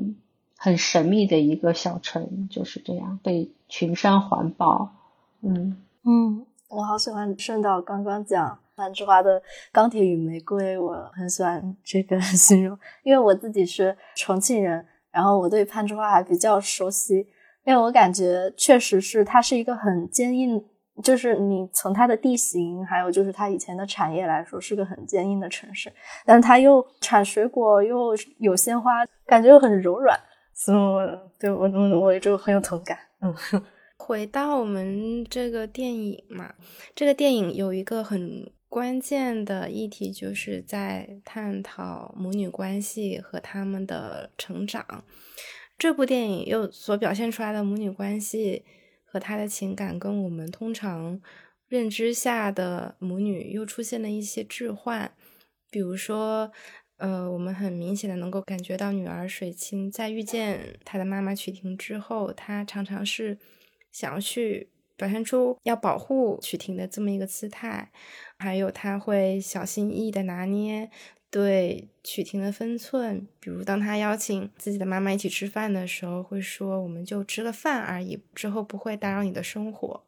[0.55, 4.93] 很神秘的一个小城，就是这样被群山环抱。
[5.41, 6.45] 嗯嗯。
[6.67, 9.39] 我好喜欢顺道刚刚讲樊之花的
[9.71, 17.25] 《钢铁与玫瑰》，我很喜欢这个 形容，因为我自己是重庆人，然后我对樊之花还比较熟悉，
[17.63, 20.61] 因为我感觉确实是它是一个很坚硬，
[21.01, 25.91] 就是你从它的地形，还有就是它以前的产业来说，是个很坚硬的城市，
[26.25, 30.19] 但它又产水果，又有鲜花，感觉又很柔软，
[30.53, 33.33] 所以我对我我我就很有同感，嗯。
[33.97, 36.53] 回到我们这个电影嘛，
[36.93, 45.05] 这个电影有一个很关键的议题，就是在探讨母女关系和他们的成长。
[45.77, 48.65] 这部电影又所表现出来的母女关系
[49.05, 51.21] 和她的情感，跟我们通常
[51.69, 55.09] 认知下的母女又出现了一些置换。
[55.69, 56.51] 比如说，
[56.97, 63.37] 呃，我们很明显的能够感觉到女儿水清在遇见她的妈妈曲婷之后，她常常是。
[63.91, 67.91] 想要去表现出要保护曲婷的这么一个姿态，
[68.37, 70.89] 还有他会小心翼翼的拿捏
[71.29, 80.03] 对曲婷的分寸，比如当他邀请自己的妈妈一起吃饭的时候，会说我们就吃个饭而已，之后不会打扰你的生活。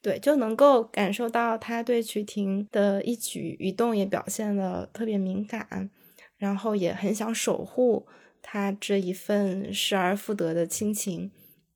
[0.00, 5.90] 对，就能够感受到他对曲婷的一举一动也表现的特别敏感，
[6.36, 8.06] 然后也很想守护
[8.40, 11.30] 他这一份失而复得的亲情。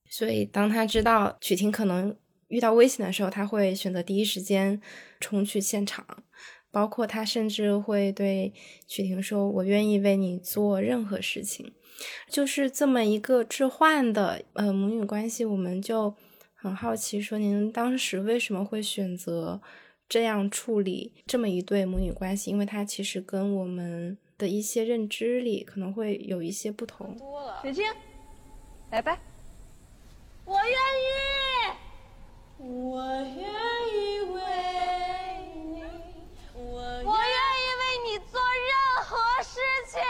[0.09, 2.16] 所以，当他知道曲婷可能
[2.48, 4.80] 遇到危险的时候，他会选择第一时间
[5.20, 6.04] 冲去现场。
[6.72, 8.52] 包括他甚至会对
[8.87, 11.72] 曲婷说：“我愿意为你做任何事情。”
[12.28, 16.14] 就是这么一个置换的呃母女关系，我们就
[16.54, 19.62] 很好奇，说您当时为什么会选择
[20.06, 22.50] 这样处理这么一对母女关系？
[22.50, 27.16] 因为它其实跟我们的一些认知里可能会有一些不同。
[27.16, 27.85] 多了，雪清，
[28.90, 29.18] 来吧。
[30.44, 31.36] 我愿意，
[32.68, 33.46] 我愿
[33.94, 34.40] 意为
[35.55, 35.83] 你，
[36.55, 38.70] 我愿意为你做任
[39.05, 40.00] 何事情。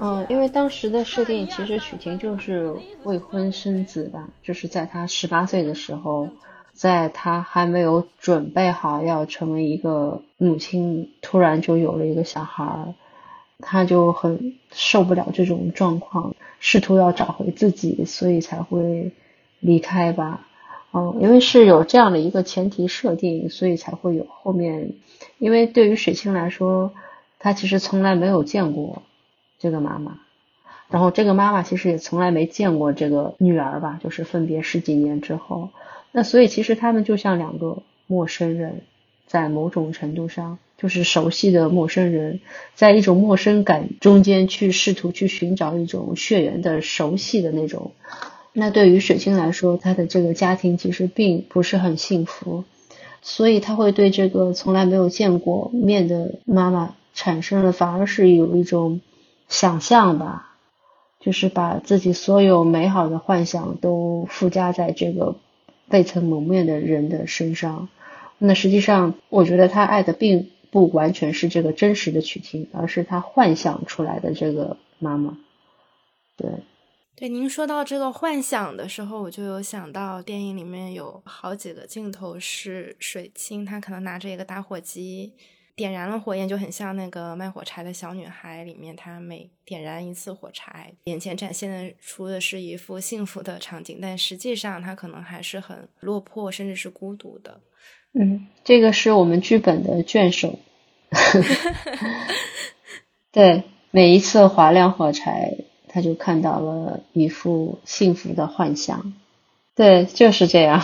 [0.00, 2.72] 嗯，因为当时的设定其实许婷就是
[3.02, 6.28] 未婚生子吧，就是在她十八岁的时候，
[6.72, 12.94] 在她还没有准备好要成为一个母亲，突然就有了一个小孩儿。
[13.60, 19.10] 他就很受不了这种状况，试图要找回自己，所以才会
[19.60, 20.46] 离开吧。
[20.92, 24.92] 嗯，因为是有这样的一个前提设定，所以才会有后面。
[25.38, 26.92] 因为对于水清来说，
[27.38, 29.02] 他其实从来没有见过
[29.58, 30.18] 这个妈妈，
[30.88, 35.70] 然后这个妈妈其实也从来没见过这个女儿吧，就是分别十几年之后，
[36.12, 38.82] 那所以其实他们就像两个陌生人，
[39.26, 40.58] 在某种程度上。
[40.78, 42.38] 就是熟悉的陌生人，
[42.76, 47.90] 在一种陌生感中间去试图去寻找一种血缘的熟悉的那种。
[48.58, 52.64] 那对于水清来说，他的这个家庭其实并不是很幸福，
[53.22, 59.00] 所以他会对这个从来没有见过面的妈妈产生了反而是有一种
[59.48, 60.56] 想象吧，
[61.20, 65.36] 就是把自己所有美好的幻想都附加在这个
[65.88, 67.88] 未曾谋面的人的身上。
[68.38, 70.50] 那实际上，我觉得他爱的并。
[70.70, 75.38] 不完全是这个真实的曲婷，而是他幻想出来的这个妈妈。
[76.36, 76.50] 对，
[77.18, 85.32] 对，您说到这个幻想的时候，我就有想到电影里面有好几个镜头是水清，她可能拿着一个打火机。
[85.74, 97.60] 点燃了火焰，就很像那个卖火柴的小女孩里面，她每点燃一次火柴，眼前展现的出的是一幅幸福的场景，但实际上她可能还是很落魄，甚至是孤独的。
[98.12, 100.56] 嗯，这个是我们剧本的卷首。
[103.32, 105.56] 对，每一次划亮火柴，
[105.88, 109.12] 他就看到了一幅幸福的幻想。
[109.74, 110.80] 对，就是这样。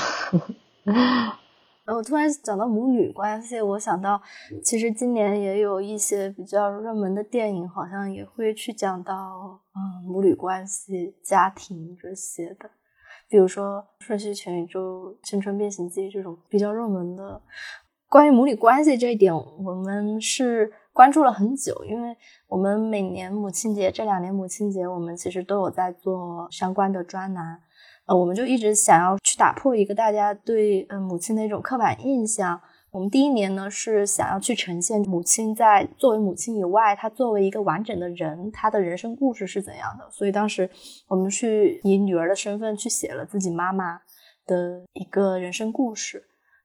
[1.86, 4.20] 我突然讲到母女关系，我想到
[4.64, 12.70] 其实今年也有一些比较热门的电影，好像也会去讲到嗯母女关系、家庭这些的，
[13.28, 17.42] 比如说《瞬息全宇宙》《青春变形记》这种比较热门的。
[18.09, 22.16] 关于母女关系这一点，我们是关注了很久，因为
[22.47, 27.61] 我们每年母亲节，这两年母亲节，我们其实都有在做相关的专栏。
[28.07, 32.61] 呃，我们就一直想要去打破一个大家对呃母亲的一种刻板印象。
[32.92, 40.09] 我们第一年呢是想要去呈现母亲在作为母亲以外，她作为一个完整的人，她的人生故事是怎样的。
[40.12, 40.70] 所以当时
[41.09, 44.01] 我们去以女儿的身份去写了自己妈妈
[44.47, 46.22] 的一个人生故事。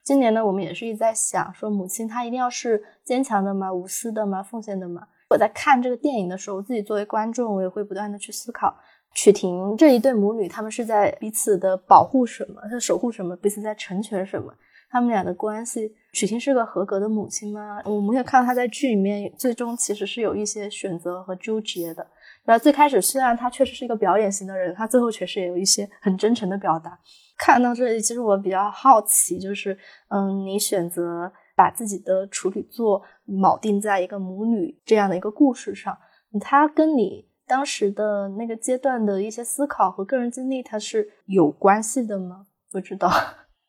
[0.10, 3.72] 今年呢，我们也是一直在想说，母亲她一定要是坚强的吗？
[3.72, 4.42] 无私的吗？
[4.42, 5.08] 奉献的吗？
[5.30, 8.76] 我在看这个电影的时候，我自己作为观众，我也会不断的去思考。
[9.14, 12.60] 曲婷这一对母女，他们是在彼此的保护什么？
[12.72, 13.36] 在守护什么？
[13.36, 14.52] 彼此在成全什么？
[14.90, 17.80] 他们俩的关系，曲婷是个合格的母亲吗？
[17.86, 22.08] 我们也看到她在剧里面，最终其实是有一些选择和纠结的。
[22.46, 26.98] 那最开始，虽然她确实是一个表演型的人，她最后确实也有一些很真诚的表达。
[27.40, 29.76] 看到这里，其实我比较好奇，就是，
[30.10, 35.98] 嗯，你选择把自己的处女座铆定在一个母女这样的一个故事上，
[36.40, 37.28] 它跟你。
[37.50, 42.46] 当时的那个阶段的一些思考和个人经历，它是有关系的吗？
[42.72, 43.12] 不知道。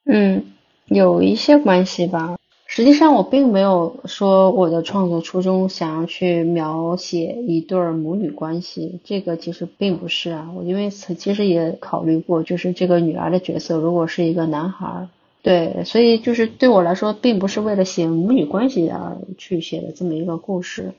[0.04, 0.44] 嗯，
[0.84, 2.36] 有一些关系吧。
[2.80, 10.50] 实际上，我并没有说我的创作初衷想要去描写一对母女关系，这个其实并不是啊。
[10.56, 15.08] 我因为其实也考虑过，就是这个女儿的角色如果是一个男孩，
[15.42, 20.92] 对，所以就是对我来说，并不是为了写母女关系而去写的这么一个故事。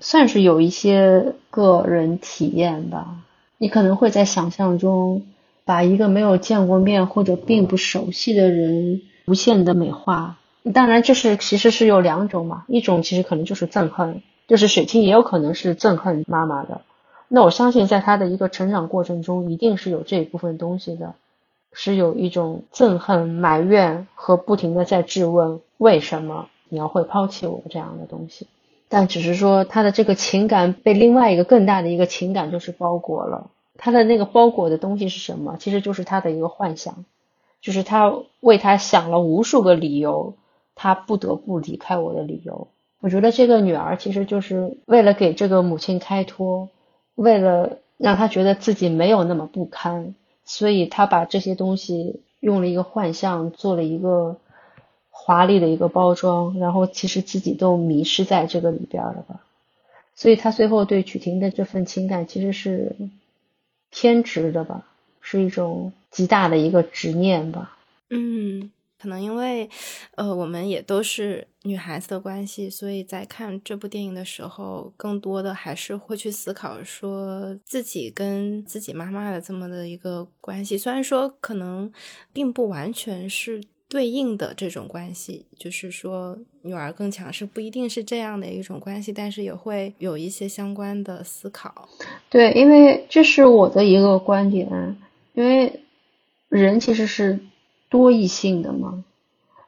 [0.00, 3.16] 算是有一些个人体验吧。
[3.58, 5.24] 你可能会在想象中
[5.66, 10.38] 把一个没有见过面或者并不熟悉的人无限的美化。
[10.72, 16.80] 当然，就是其实是有两种嘛，一种其实可能就是憎恨，就是水清也有可能是憎恨妈妈的。
[17.28, 21.14] 那我相信，在他的一个成长过程中，一定是有这一部分东西的，
[21.72, 28.46] 是有一种憎恨、埋怨和不停的在质问为什么你要会抛弃我这样的东西。
[28.88, 35.56] 但只是说他的这个情感被另外一个更大的一个情感就是包裹了，他的那个包裹的东西是什么？
[35.60, 37.04] 其实就是他的一个幻想，
[37.60, 40.32] 就是他为他想了无数个理由，
[40.78, 42.68] 他不得不离开我的理由。
[43.00, 46.70] 我觉得这个女儿其实就是为了给这个母亲开脱，
[47.14, 50.14] 为了让她觉得自己没有那么不堪，
[50.46, 54.38] 所以她把这些东西用了一个幻象，做了一个。
[55.20, 59.40] 华丽的一个包装，然后其实自己都迷失在这个里边了吧，
[60.14, 62.96] 所以他最后对曲婷的这份情感其实是
[63.90, 64.86] 偏执的吧，
[65.20, 67.76] 是一种极大的一个执念吧。
[68.08, 68.70] 嗯，
[69.00, 69.68] 可能因为
[70.16, 81.92] 呃我们也都是女孩子的关系，所以在看这部电影的时候，更多的还是会去思考说自己跟自己妈妈的这么的一个关系，虽然说可能
[82.32, 83.62] 并不完全是。
[83.90, 91.88] 对应的这种关系，就是说女儿更强势，不一定是这样的一种关系，但是也会有一些相关的思考。
[92.28, 94.68] 对，因为这是我的一个观点，
[95.32, 95.80] 因为
[96.50, 97.40] 人其实是
[97.88, 99.04] 多异性的嘛，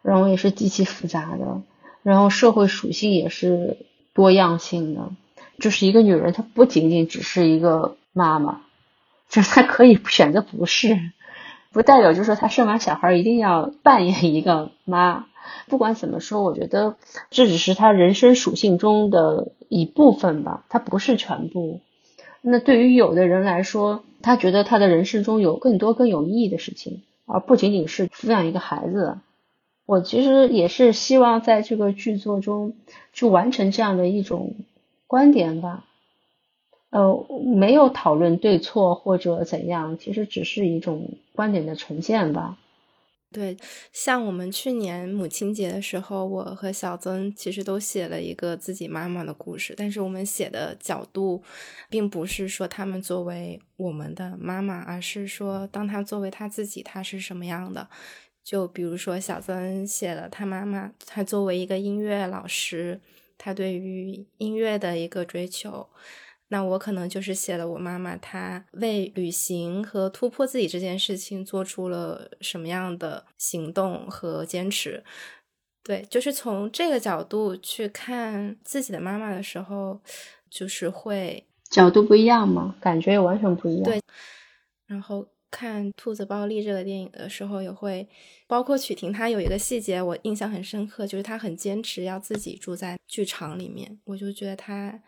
[0.03, 1.63] 然后也是极其复杂的，
[2.03, 3.79] 然后社会属性也是
[4.15, 5.11] 多样性的。
[5.59, 8.63] 就是一个女人，她不仅仅只是一个妈妈，
[9.29, 10.99] 就是她可以选择不是。
[11.73, 15.27] 不代表就是说，她生完小孩一定要扮演一个妈。
[15.69, 16.97] 不管怎么说，我觉得
[17.31, 21.81] 这只是她人生属性中的一部分吧，它不是全部。
[22.43, 27.03] 那对于有的人来说，他觉得他的人生中有更多更有意义的事情，
[27.33, 29.19] 而不仅仅是抚养一个孩子。
[29.87, 32.75] 我其实也是希望在这个剧作中
[33.13, 34.55] 去完成这样的一种
[35.07, 35.85] 观点吧。
[36.91, 42.57] 呃，没有讨论对错或者怎样，其实只是一种观点的呈现吧。
[43.33, 43.57] 对，
[43.93, 51.41] 像我们去年母亲节的时候，我和小曾其实都写了一个自己妈妈的故事，但是我们写的角度，
[51.89, 57.89] 并不是说他们作为我们的妈妈，而是说当他作为他自己，他是什么样的。
[58.43, 63.01] 就比如说小曾写了他妈妈，他作为一个音乐老师，
[63.39, 65.89] 他对于音乐的一个追求。
[66.53, 75.05] 那我可能就是写了我妈妈，她为旅行和突破自己这件事情做出了什么样的行动和坚持。
[75.85, 80.01] 对，就是从这个角度去看自己的妈妈的时候，
[80.51, 83.85] 就是会角度不一样嘛，感觉也完全不一样。
[83.85, 84.03] 对，
[84.87, 88.09] 然后看《兔子暴力》这个电影的时候，也会
[88.49, 95.01] 包括曲婷，她有一个细节我印象很深刻，就是她很坚持要自己住在剧场里面，我就觉得她。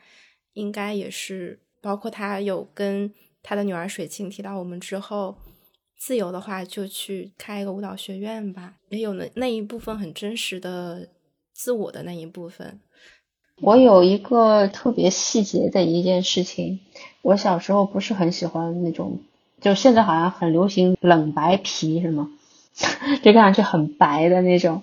[0.55, 5.37] 应该也是，包括他有跟他的女儿水清提到，我们之后
[5.99, 11.09] 自由的话就去开一个舞蹈学院吧，也有那那一部分很真实的
[11.53, 12.81] 自我的那一部分。
[13.61, 16.81] 我有一个特别细节的一件事情，
[17.23, 19.21] 我小时候不是很喜欢那种，
[19.61, 22.31] 就现在好像很流行冷白皮，是吗？
[23.23, 24.83] 就看上去很白的那种。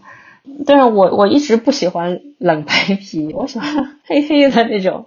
[0.65, 5.05] 但是我我一直不喜欢冷白皮，我喜欢黑黑的那种。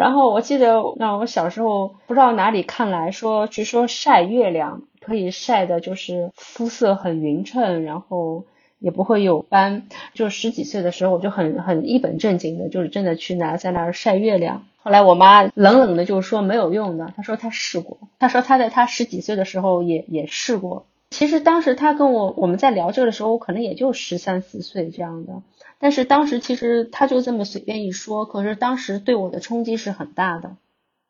[0.00, 8.46] 然后我记得，那我小时候不知道哪里看来说，据说晒月亮可以晒的，就是肤色很匀称，然后
[8.78, 9.88] 也不会有斑。
[10.14, 14.64] 就十几岁的时候，我就很很一本正经的，就是真的去拿在那儿晒月亮。
[14.82, 20.86] 后来我妈冷冷的就说没有用的，她说她试过，她说她在她十几岁的时候也也试过。
[21.10, 25.42] 其实当时她跟我我们在聊这个的时候，我可能也就十三四岁这样的。
[25.80, 30.56] 但是当时其实他就这么随便一说，可是当时对我的冲击是很大的，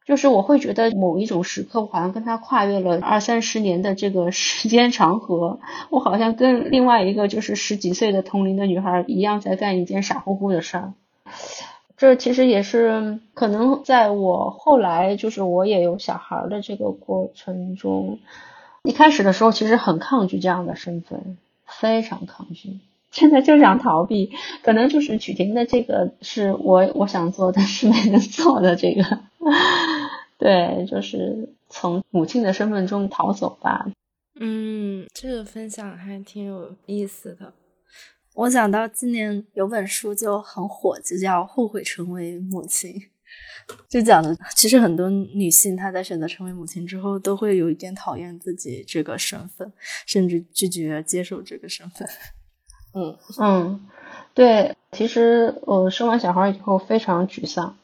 [0.06, 5.58] 就是我会觉得某一种时刻，我好像跟他跨越了二三十年的这个时间长河，
[5.90, 10.92] 我好像跟另外一个就是十几岁的同龄的女孩一样，在干一件傻乎乎的事儿。
[11.96, 18.20] 这其实也是可能在我后来就是我也有小孩的这个过程中，
[18.84, 22.78] 一开始的时候其实很抗拒这样的身份，非常抗拒。
[23.10, 24.30] 现在就想逃避，
[24.62, 29.02] 可能就是曲婷的这个是我我想做但是没能做的这个，
[30.38, 33.90] 对，就是从母亲的身份中逃走吧。
[34.38, 37.52] 嗯，这个分享还挺有意思的。
[38.34, 42.92] 我想到今年有本书就很火，就叫《后悔成为母亲》，
[43.88, 49.70] 就讲的其实很多女性她在选择成为母亲之后，都会有一点讨厌自己这个身份，
[50.06, 52.08] 甚至拒绝接受这个身份。
[52.92, 53.88] 嗯嗯，
[54.34, 57.76] 对，其实我生完小孩以后非常沮丧，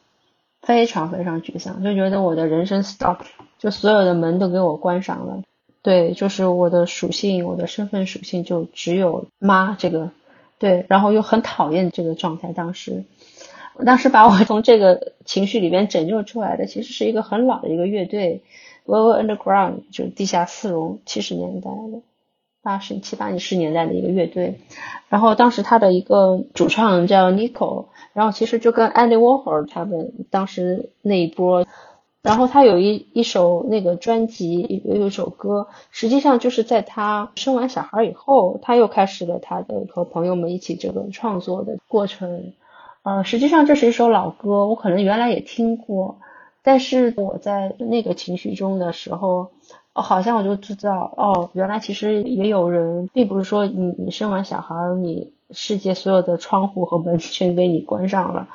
[0.63, 3.21] 非常非常沮丧，就觉得我的人生 stop，
[3.59, 5.43] 就所有的门都给我关上了。
[5.83, 10.11] 对，就是我的属性，我的身份属性就只有妈这个，
[10.59, 12.53] 对，然后又很讨厌这个状态。
[12.53, 13.05] 当时，
[13.75, 18.43] 我当时把我从这个情绪里边拯救出来的，其实是一个很老的一个乐队
[18.85, 22.03] ，Velvet Underground，就是地下丝绒，七十年代的。
[22.67, 24.59] 八十七八十年代的一个乐队，
[25.09, 31.65] 然后当时他的一个主唱叫 Nico，然后其实就跟 Andy Warhol 他们当时那一波，
[32.23, 42.53] 然后他有一一首那个专辑有有一首歌，实际上就是在他生完小孩以后，他又开始了他的和朋友们一起这个创作的过程。
[43.05, 46.19] 呃，实际上这是一首老歌，我可能原来也听过，
[46.65, 49.53] 但是我在那个情绪中的时候。
[49.97, 58.47] 哦，好像我就知道，哦，原来其实也有人，并不是说你你生完小孩，你世界所有的窗户和门 全给你关上了，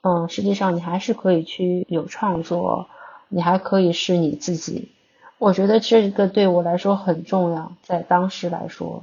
[0.00, 2.86] 嗯，实际上你还是可以去有创作，
[3.28, 4.88] 你还可以是你自己。
[5.36, 9.02] 我觉得这个对我来说很重要，在当时来说，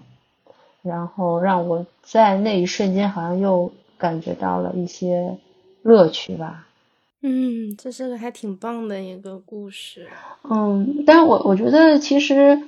[0.82, 5.38] 然后让我在那一瞬间好像又感觉到了一些
[5.84, 6.66] 乐趣吧。
[7.26, 10.08] 嗯，这是个还挺棒的一个故事。
[10.44, 12.60] 嗯，但我我觉得其实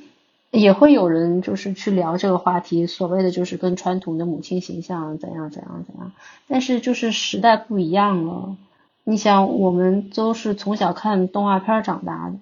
[0.50, 6.14] 也会有人就是去聊这个话题，所谓的就是跟传统的母亲形象怎样怎样怎样。
[6.48, 8.56] 但是就是时代不一样了，
[9.04, 12.38] 你想我们都是从小看动画片长大的，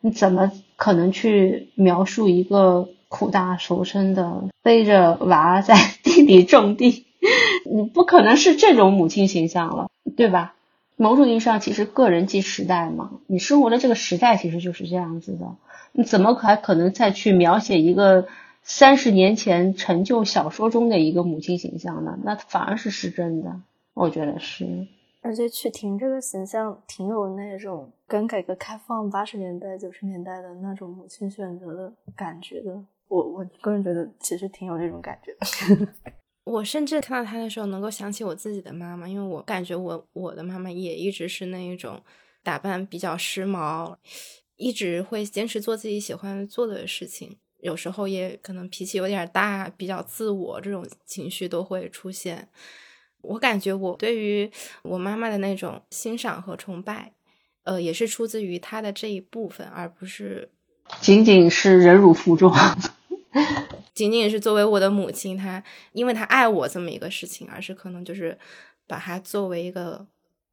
[0.00, 5.74] 你怎么可能去描述一个苦大仇深的背着娃在
[6.04, 7.06] 地里种地？
[7.68, 10.54] 你不可能是这种母亲形象了，对吧？
[11.00, 15.56] 某种意义上，其实个人即时代嘛，你生活的这个时代其实就是这样子的。
[15.92, 18.28] 你怎么还可能再去描写一个
[18.62, 22.18] 三十年前成就小说中的一个母亲形象呢？
[22.22, 23.62] 那反而是失真的，
[23.94, 24.86] 我觉得是。
[25.22, 32.78] 而且曲婷这个形象挺有那种跟改革开放八十年代九十年代的那种母亲选择的感觉的。
[33.08, 35.32] 我我个人觉得其实挺有那种感觉
[35.74, 35.88] 的。
[36.50, 42.02] 我甚至看到他的时候，能够想起我自己的妈妈，因为我感觉我我的妈妈也一直是那一种
[42.42, 43.94] 打扮比较时髦，
[44.56, 47.38] 一直会坚持做自己喜欢做的事情。
[47.60, 52.48] 有时候也可能脾气有点大，比较自我，这种情绪都会出现。
[53.20, 54.50] 我感觉我对于
[54.82, 57.12] 我妈妈的那种欣赏和崇拜，
[57.62, 60.50] 呃，也是出自于她的这一部分，而不是
[61.00, 62.52] 仅仅是忍辱负重。
[63.94, 65.62] 仅仅是作为我的母亲，她
[65.92, 68.36] 因为她爱我这么一个事情，而是可能就是
[68.86, 70.06] 把她作为一个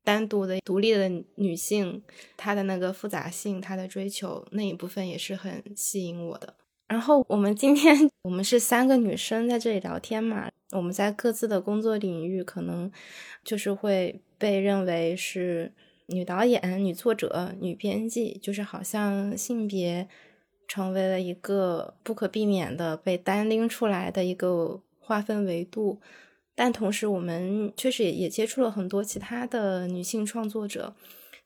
[0.03, 2.03] 单独的、独立的女性，
[2.35, 6.53] 她的那个复杂性，她的追求那一部分也是很吸引我的。
[6.87, 12.91] 然后我们今天我们是三个女生在这里聊天嘛，我们在各自的工作领域可能
[13.43, 15.73] 就是会被认为是
[16.05, 20.07] 女导演、女作者、女编辑，就是好像性别。
[20.67, 26.01] 成为了一个不可避免的被单拎出来的一个划分维度，
[26.53, 30.93] 但同时我们确实也也接触了很多其他的女性创作者，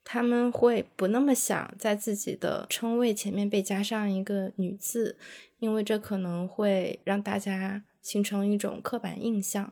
[0.04, 5.16] 他们会不那么想在自己的称谓前面被加上一个女字，
[5.60, 9.72] 因为这可能会让大家形成一种刻板印象，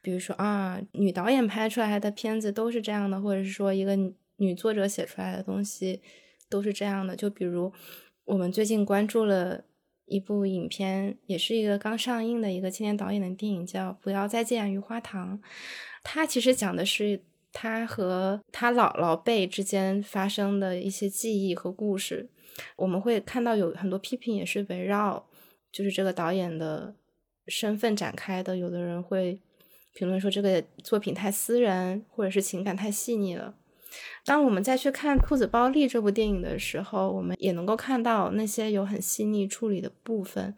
[0.00, 3.94] 比如说啊，女导演拍出来的片子都是这样的，或者是说一个
[4.36, 6.00] 女作者写出来的东西
[6.48, 7.70] 都是这样的，就比如。
[8.26, 9.62] 我们最近关注了
[10.06, 15.38] 一部影片，也是一个刚上映的一个青年导演的电影，叫《不要再见余花堂》。
[16.02, 17.22] 它其实讲的是
[17.52, 22.28] 他和他姥姥辈之间发生的一些记忆和故事。
[22.74, 25.24] 我们会看到有很多批评也是围绕
[25.70, 26.96] 就是这个导演的
[27.46, 28.56] 身份展开的。
[28.56, 29.40] 有的人会
[29.94, 33.54] 评论说这个作品太私人，或者是情感太细腻了。
[34.24, 40.54] 当我们再去看《兔子包丽》这部电影的时候，我们也能够看到那些有很细腻处理的部分。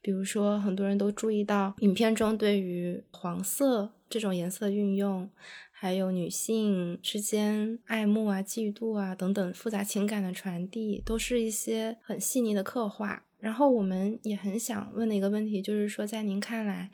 [0.00, 5.30] 比如说，很多人都注意到影片中对于黄色这种颜色运用，
[5.70, 13.22] 还有女性之间爱慕啊、嫉妒啊等等复杂情感的传递，都是一些很细腻的刻画。
[13.38, 16.90] 然后，我们也很想问的一个问题，就是说，在您看来，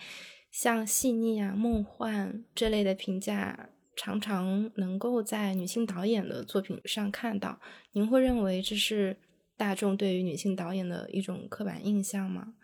[0.51, 3.70] 像细腻啊、梦幻这类的评价。
[3.99, 7.59] 常常能够在女性导演的作品上看到，
[7.92, 9.16] 您会认为这是
[9.57, 12.55] 大众对于女性导演的一种刻板印象吗？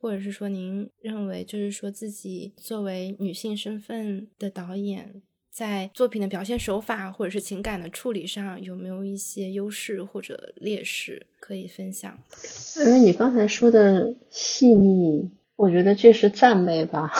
[0.00, 12.18] 或者是说，您认为就是说自己作为女性身份的导演，在作品的表现手法或者是情感的处理上，有没有一些优势或者劣势可以分享？
[12.84, 17.12] 因为你刚才说的细腻，我觉得这是赞美吧。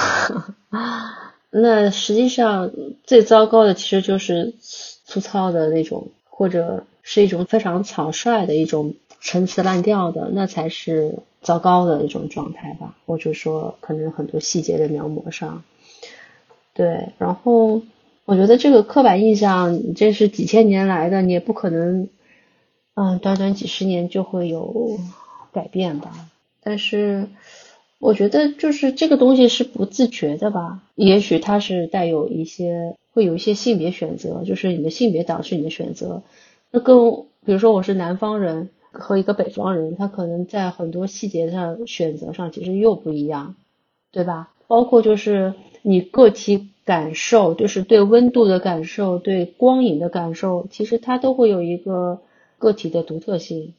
[1.53, 2.71] 那实际上
[3.03, 4.55] 最糟糕的其实就是
[5.05, 12.97] 粗糙的那种，或者是一种非常草率的一种陈词滥调的，那才是糟糕的一种状态吧。
[13.05, 15.65] 或者说，可能很多细节的描摹上，
[16.73, 17.09] 对。
[17.19, 17.83] 然后
[18.25, 22.09] 我觉得这个刻板印象，这是几千年来的，你也不可能，
[22.95, 25.01] 嗯，短短几十年就会有
[25.53, 26.13] 改变吧。
[26.63, 27.29] 但是。
[28.01, 36.23] 我觉得就是这个东西是不自觉的吧，也许它是带有一些会有一些性别选择，就是你的性别导致你的选择。
[36.71, 36.97] 那跟
[37.45, 43.55] 比如说我是南方人和一个北方人，他可能在很多细节上选择上其实又不一样，
[44.13, 44.55] 对吧？
[44.67, 52.23] 包括就是你个体感受，就是对温度的感受，对光影的感受，其实它都会有一个
[52.57, 53.75] 个体的独特性。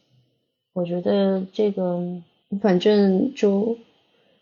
[0.74, 2.22] 我觉得这个
[2.62, 3.78] 反正就。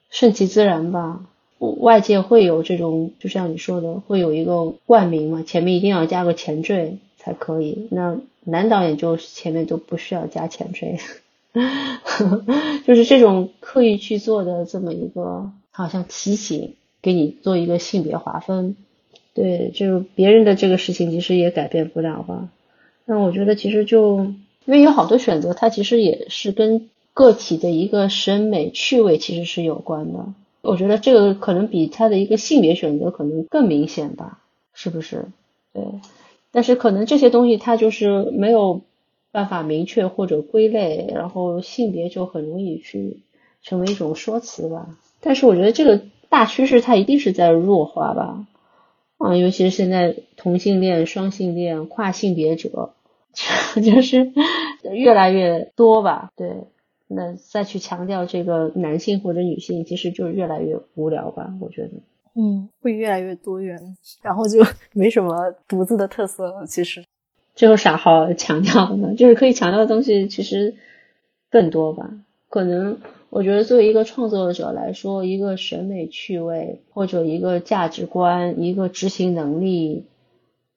[0.10, 1.26] 顺其自然吧，
[1.60, 7.88] 外界会有这种，就像你说的，会有一个冠名嘛，前面一定要加个前缀才可以。
[7.92, 10.98] 那男导演就前面就不需要加前缀，
[12.88, 18.76] 就是这种刻意去做的这么一个，好像提醒给你做一个性别划分。
[19.36, 22.50] 对，就是别人的这个事情其实也改变不了吧。
[23.06, 24.26] 那我觉得其实就
[24.66, 26.90] 因为有好多选择，它其实也是跟。
[27.20, 30.28] 个体的一个审美趣味其实是有关的，
[30.62, 34.40] 我觉得这个可能比他的一个性别选择可能更明显吧，
[34.74, 35.26] 是不是？
[35.74, 35.84] 对，
[36.54, 38.84] 但是可能这些东西它就是没有
[39.34, 43.20] 办法明确或者归类，然后性别就很容易去
[43.64, 44.88] 成为一种说辞吧。
[45.20, 48.48] 但是我觉得这个大趋势它一定是在弱化吧，
[49.18, 52.94] 啊，尤其是现在同性恋、双性恋、跨性别者，
[53.84, 54.32] 就是
[54.94, 56.64] 越来越多吧，对。
[57.12, 61.52] 那再去强调这个男性或者女性，其实就是越来越无聊吧？
[61.60, 61.90] 我觉得，
[62.36, 66.68] 嗯，会越来越多元，然后就 没什么独自的特色了。
[66.68, 67.04] 其实，
[67.56, 69.16] 这有啥好强调的呢？
[69.16, 70.76] 就是可以强调的东西其实
[71.50, 72.12] 更多吧？
[72.48, 73.00] 可能
[73.32, 80.06] 我觉得作为一个创作者来说，一个审美趣味或者一个价值观、一个执行能力，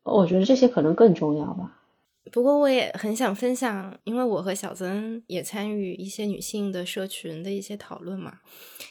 [0.02, 1.81] 我觉得这些可能更重要吧。
[2.30, 8.38] 不过我也很想分享，因为我和小曾也参与一些女性的社群的一些讨论嘛，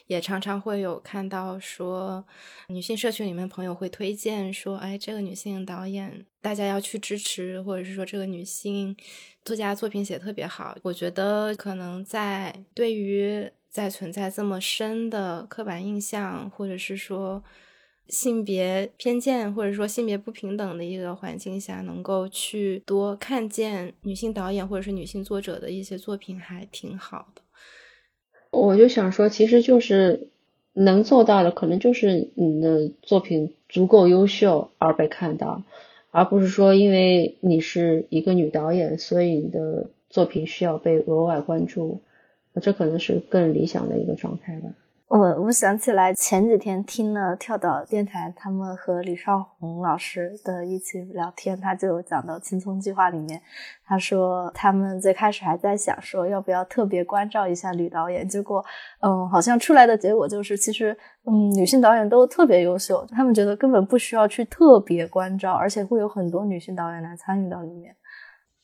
[0.07, 2.25] 也常常会有看到说，
[2.67, 8.95] 女性社群里面朋友会推荐说，哎，这个女性导演大家要去支持，或者是说这个女性
[9.45, 10.75] 作家作品写特别好。
[10.83, 17.41] 我觉得可能在对于在存在这么深的刻板印象，或者是说。
[18.11, 27.41] 性别偏见或者说性别不平等的一个环境下，能够去多看见女性导演或者是女性作者的一些作品，还挺好的。
[28.51, 30.27] 我就想说，其实就是
[30.73, 35.63] 能做到的，可能就是你的作品足够优秀而被看到，
[36.11, 42.01] 而不是说因为你是一个女导演，所以你的作品需要被额外关注。
[42.61, 44.73] 这可能是更理想的一个状态吧。
[45.11, 53.41] 我我想起来前几天听了跳岛电台，他们和李少红老师的一起聊天，他就讲到《青葱计划》里面，
[53.85, 58.63] 他说他们最开始还在想说要不要特别关照一下女导演，结果
[59.01, 67.93] 嗯，好像出来的结果就是其实嗯，女性导演都特别优秀，他们觉得根本不需要去特别关照，而且会有很多女性导演来参与到里面。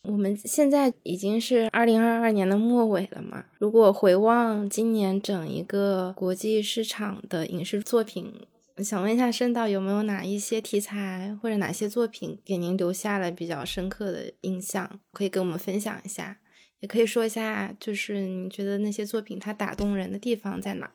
[0.09, 3.43] 我们现在已经是二零二二年的末尾了嘛？
[3.59, 8.31] 如果回望今年整一个国际市场的影视作品，
[8.77, 16.37] 想问一下申导有没有哪一些题材或者哪些作品给您留下了比较深刻的印象，可以跟我们分享一下？
[16.79, 20.89] 也可以说一下，就是你觉得那些作品它打动人的地方在哪？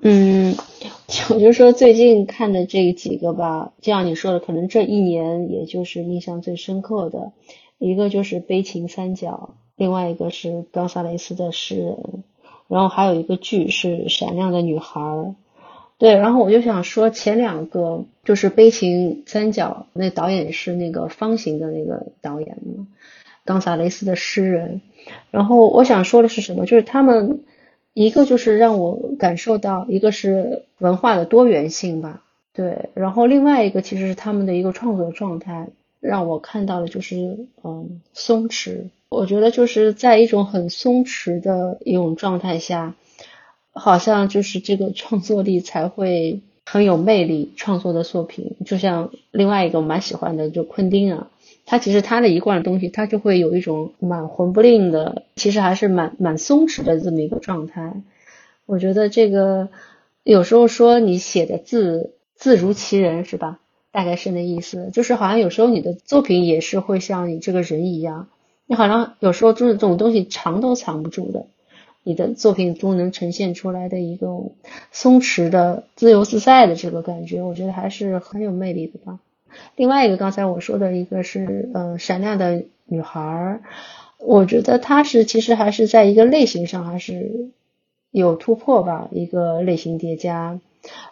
[0.00, 0.54] 嗯，
[1.28, 7.32] 我就说最近看的这几个吧，就像你说的，可能这一年也就是印象最深刻的。
[7.78, 12.24] 一个就是悲情三角，另外一个是冈萨雷斯的诗人，
[12.68, 15.34] 然后还有一个剧是闪亮的女孩。
[15.96, 22.88] 对，然后我就想说前两个就是悲情三角，那导演是那个方形的那个导演嘛，
[23.44, 24.80] 冈萨雷斯的诗人。
[25.30, 26.66] 然后我想说的是什么？
[26.66, 27.44] 就是他们
[27.92, 35.68] 一个就是让我感受到，一个是文化的多元性吧，对，然后另外一个其实是他们的一个创作状态。
[36.04, 38.90] 让我看到的就是，嗯，松弛。
[39.08, 42.94] 我觉得就是在一种很松弛的一种状态下，
[43.72, 47.52] 好像就是这个创作力才会很有魅力。
[47.56, 51.30] 创作的作品，就像另外一个我蛮喜欢的，就昆汀啊，
[51.64, 58.02] 他其实他的一贯的东西，他就会有一种蛮混不吝的，其实还是蛮蛮松弛的这么一个状态。
[58.66, 59.70] 我觉得这个
[60.22, 63.60] 有时候说你写的字字如其人，是吧？
[63.94, 68.26] 大概是那意思，就是好像有时候你的作品也是会像你这个人一样，
[68.66, 71.46] 你好像有时候就是这种东西藏都藏不住的，
[72.02, 74.26] 你的作品中能呈现出来的一个
[74.90, 79.20] 松弛的、自由自在的这个感觉，我觉得还是很有魅力的吧。
[79.76, 83.60] 另外一个刚才我说的一个是，呃，闪亮的女孩，
[84.18, 87.50] 我觉得她是其实还是在一个类型上还是
[88.10, 90.58] 有突破吧，一个类型叠加，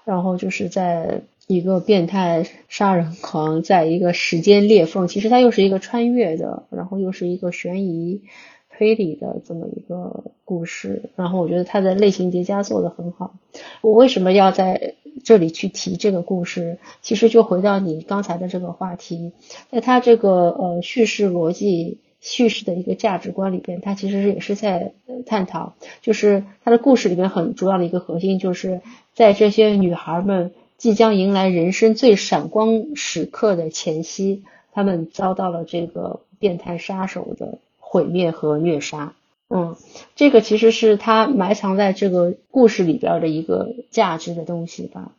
[0.04, 1.22] 然后就是在。
[1.48, 8.22] 一个变态杀人狂，在一个时间裂缝，其实它又是一个穿越的，然后又是一个悬疑
[8.70, 11.10] 推理的这么一个故事。
[11.16, 13.34] 然后我觉得它的类型叠加做的很好。
[13.82, 16.78] 我为什么要在这里去提这个故事？
[17.02, 19.32] 其实就回到你刚才的这个话题，
[19.70, 24.92] 在它这个呃叙事逻辑、叙事的一个价值观里边，它其实也是在
[25.26, 28.80] 探讨，就是它的故事里边很主要的一个核心，就是
[29.12, 30.52] 在这些女孩们。
[30.82, 39.12] 即将迎来人生最闪光时刻的前夕，他们遭到了这个变态杀手的毁灭和虐杀。
[39.48, 39.76] 嗯，
[40.16, 45.12] 这个其实是他埋藏在这个故事里边的一个价值的东西吧。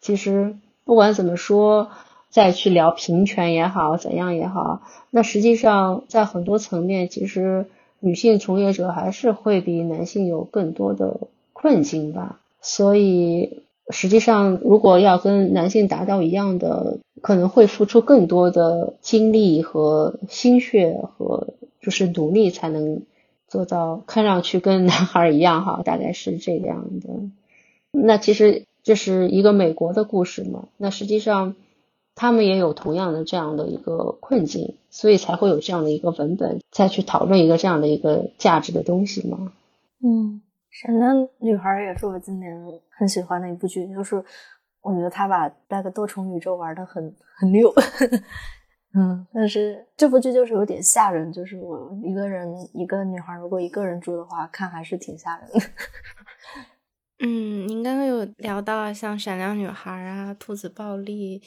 [0.00, 1.92] 其实不管怎么说，
[2.28, 7.66] 再去聊平权也好，怎样也好，那实际上在很多层面，其实
[8.00, 12.40] 女性从业者还是会比男性有更多的困境吧。
[12.60, 13.62] 所以。
[13.88, 23.02] 实际上，如果要跟男性达到一样的，可能会付出更多的精力和心血和就是努力，才能
[23.48, 27.08] 做到看上去跟男孩一样哈，大概是这样的。
[27.90, 30.68] 那其实这是一个美国的故事嘛？
[30.76, 31.56] 那实际上
[32.14, 39.52] 他们也有同样的这样的一个困境，所以才会有这样的一个文本再去讨论一个这样的一个价值的东西嘛？
[40.00, 40.42] 嗯。
[40.70, 42.52] 闪亮女孩也是我今年
[42.90, 44.16] 很喜欢的一部剧，就是
[44.80, 47.72] 我觉得他把那个多重宇宙玩的很很溜。
[48.94, 55.60] 嗯，但是这部剧就是有点吓人，就是我一个人一个女孩如果一个人住的话，看还是挺吓人的。
[57.20, 61.38] 嗯，您刚刚有聊到像《闪亮女孩》啊、《兔子暴力》，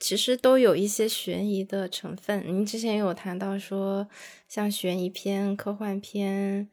[0.00, 2.42] 其实都有一些悬疑的成分。
[2.44, 4.08] 您之前有谈到说，
[4.48, 6.68] 像悬疑片、科幻片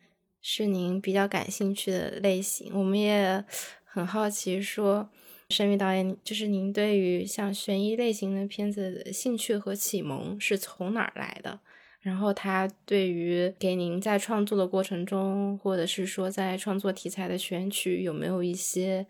[0.48, 2.72] 是您比较感兴趣的类型。
[2.76, 3.44] 我们也
[3.84, 5.10] 很好奇，说
[5.50, 11.60] 申宇导演，就是您对于像悬疑类型的片子的兴趣和启蒙是从哪儿来的？
[12.00, 19.08] 然后他对于给您在创作的过程中，或者是说在创作题材的选取，有没有一些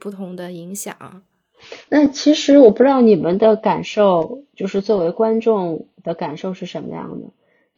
[0.00, 1.22] 不同的影响？
[1.90, 7.26] 那其实我不知道你们的感受，就是作为观众的感受是什么样的。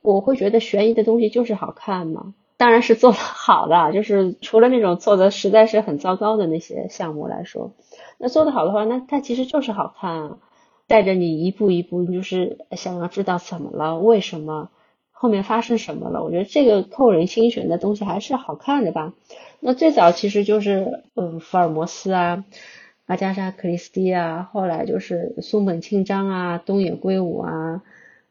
[0.01, 7.73] 我会觉得悬疑的东西就是好看嘛，当然是做的好的，就是除了那种做的实在是很糟糕的那些项目来说，
[8.19, 10.39] 那做的好的话，那它其实就是好看啊。
[10.89, 14.71] 带着你一步一步，就是想要知道怎么了，为什么
[15.13, 16.25] 后面发生什么了？
[16.25, 19.13] 我觉得这个扣人心弦的东西还是好看的吧。
[19.61, 22.43] 那最早其实就是嗯福尔摩斯啊，
[23.05, 27.83] 阿加莎克里斯蒂啊，后来就是松本清张啊，东野圭吾啊，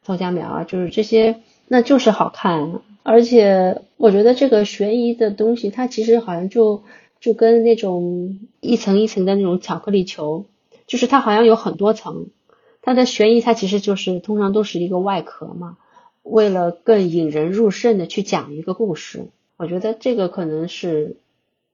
[0.01, 2.79] 宋家苗啊，就是这些，那就是好看。
[3.03, 6.83] 而且我觉得这个悬疑的东西，它其实好像就
[7.19, 10.45] 就跟那种一层一层的那种巧克力球，
[10.87, 12.27] 就是它好像有很多层。
[12.81, 15.77] 它的悬疑，它其实就是通常都是一个外壳嘛，
[16.23, 21.17] 为了更引人入胜的去讲一个故事，我觉得这个可能是，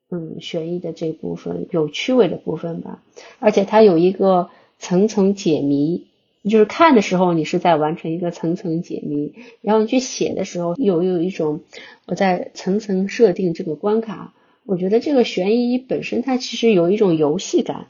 [0.10, 3.04] 嗯，悬疑的这部分有趣味的部分吧，
[3.40, 6.08] 而且它有一个层层解谜，
[6.50, 11.62] 就是看的时候你是在完成一个层层解谜，然后你去写的时候又有一种
[12.06, 14.34] 我在层层设定这个关卡，
[14.66, 17.88] 我觉得这个悬疑本身它其实有一种游戏感，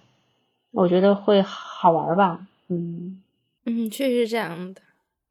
[0.72, 2.48] 我觉得会好玩吧。
[2.70, 3.22] 嗯
[3.66, 4.82] 嗯，确实是这样的。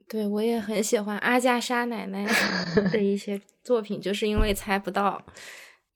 [0.09, 2.27] 对我也很喜欢阿加莎奶奶
[2.93, 5.23] 的一些作品，就是因为猜不到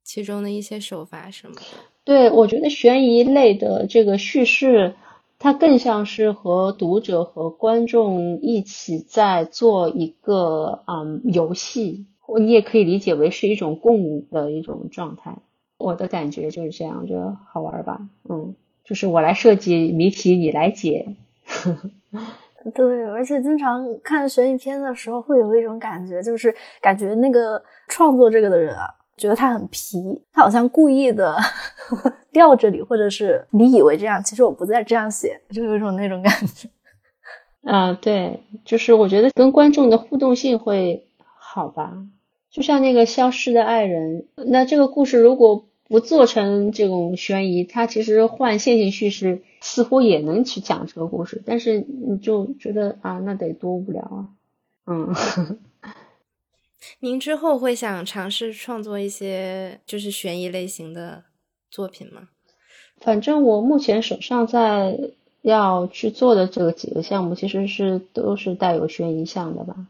[0.03, 1.63] 其中的一些手法什么的。
[2.05, 4.95] 对，我觉得悬疑类的这个叙事，
[5.39, 12.07] 它更像是和读者和观众一起在做一个嗯游戏，
[12.39, 15.37] 你也可以理解为是一种共舞的一种状态。
[15.79, 18.01] 我的感觉就是这样，觉得好玩吧？
[18.29, 21.15] 嗯，就是我来设计谜题，你来解。
[22.75, 31.37] 对，而且经常看悬疑片的时候，会有一种感觉，就是感觉那个创作这个的人啊，觉得他很皮，他好像故意的
[32.33, 36.69] 吊着你，或者是你以为这样，其实我不再这样写，就有一种那种感觉。
[37.71, 41.09] 啊，对，就是我觉得跟观众的互动性会
[41.39, 41.97] 好吧，
[42.51, 49.43] 就像那个《消失的爱人》，那这个故事如果不做成这种悬疑，它其实换线性叙事。
[49.63, 54.29] 似乎也能去讲这个故事，但是你就觉得啊，那得多无聊啊！
[54.87, 55.13] 嗯，
[57.01, 61.25] 您之后会想尝试创作一些就是悬疑类型的
[61.71, 62.29] 作品吗？
[63.01, 64.99] 反正我目前手上在
[65.43, 69.87] 要去做的这个几个项目，其实是都是带有悬疑项的吧。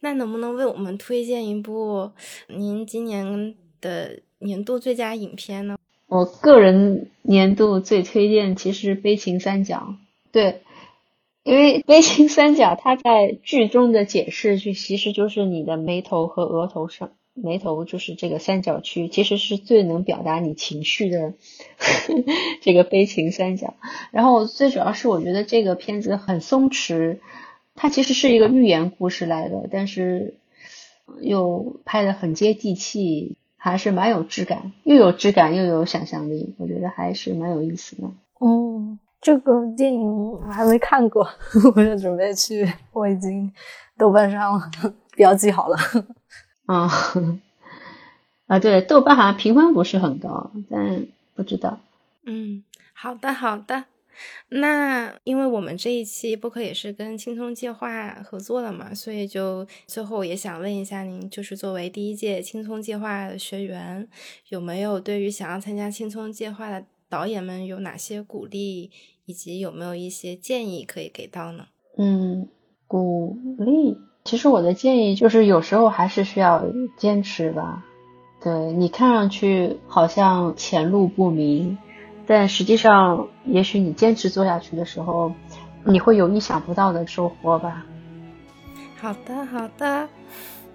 [0.00, 2.10] 那能不能为我们推荐一部
[2.48, 5.76] 您今年的年度最佳影片呢？
[6.06, 9.88] 我个人年度最推荐其实《悲情三角》，
[10.30, 10.60] 对，
[11.44, 21.34] 因为 《悲情三角》它在剧中的解释就其实就是你的眉头和额头上，眉头就是这个三角区，其实是最能表达你情绪的
[22.60, 23.74] 这个悲情三角。
[24.10, 27.18] 然后最主要是我觉得这个片子很松弛，
[27.76, 30.34] 它其实是一个寓言故事来的，但是
[31.20, 33.36] 又拍的很接地气。
[33.56, 38.10] 还是蛮有质感，又有质感又有想象力，我觉得还是蛮有意思的。
[38.38, 41.26] 哦，这个电影我还没看过，
[41.74, 43.50] 我就准备去，我已经
[43.96, 44.70] 豆瓣上了
[45.16, 45.78] 标记好了。
[46.66, 46.86] 啊
[48.46, 51.80] 啊，对，豆瓣好像评分不是很高，但不知道。
[52.26, 52.62] 嗯，
[52.92, 53.84] 好的好的。
[54.50, 64.06] 那因为我们这一期播客也是跟青葱计划合作了嘛，所以就最后也想问一下您，就是作为第一届青葱计划的学员，
[64.50, 68.90] 有没有对于想要参加青葱计划的导演们有哪些鼓励，
[69.26, 71.66] 以及有没有一些建议可以给到呢？
[71.96, 72.48] 嗯，
[72.86, 76.64] 鼓励，其实我的建议就是有时候还是需要
[76.96, 77.84] 坚持吧。
[78.42, 81.78] 对你看上去好像前路不明。
[82.26, 85.30] 但实际上，也许你坚持做下去的时候，
[85.84, 87.84] 你会有意想不到的收获吧。
[88.96, 90.08] 好的，好的。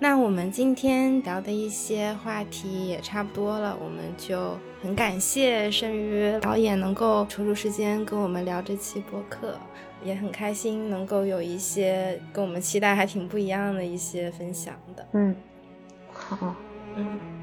[0.02, 9.58] 那我们今天聊的一些话题也差不多了，我们就很感谢盛于导演能够抽出时间跟我们聊这期播客。
[10.02, 15.06] 也很开心能够有一些跟我们期待还挺不一样的一些分享的。
[15.12, 15.36] 嗯，
[16.14, 16.56] 好，
[16.96, 17.39] 嗯。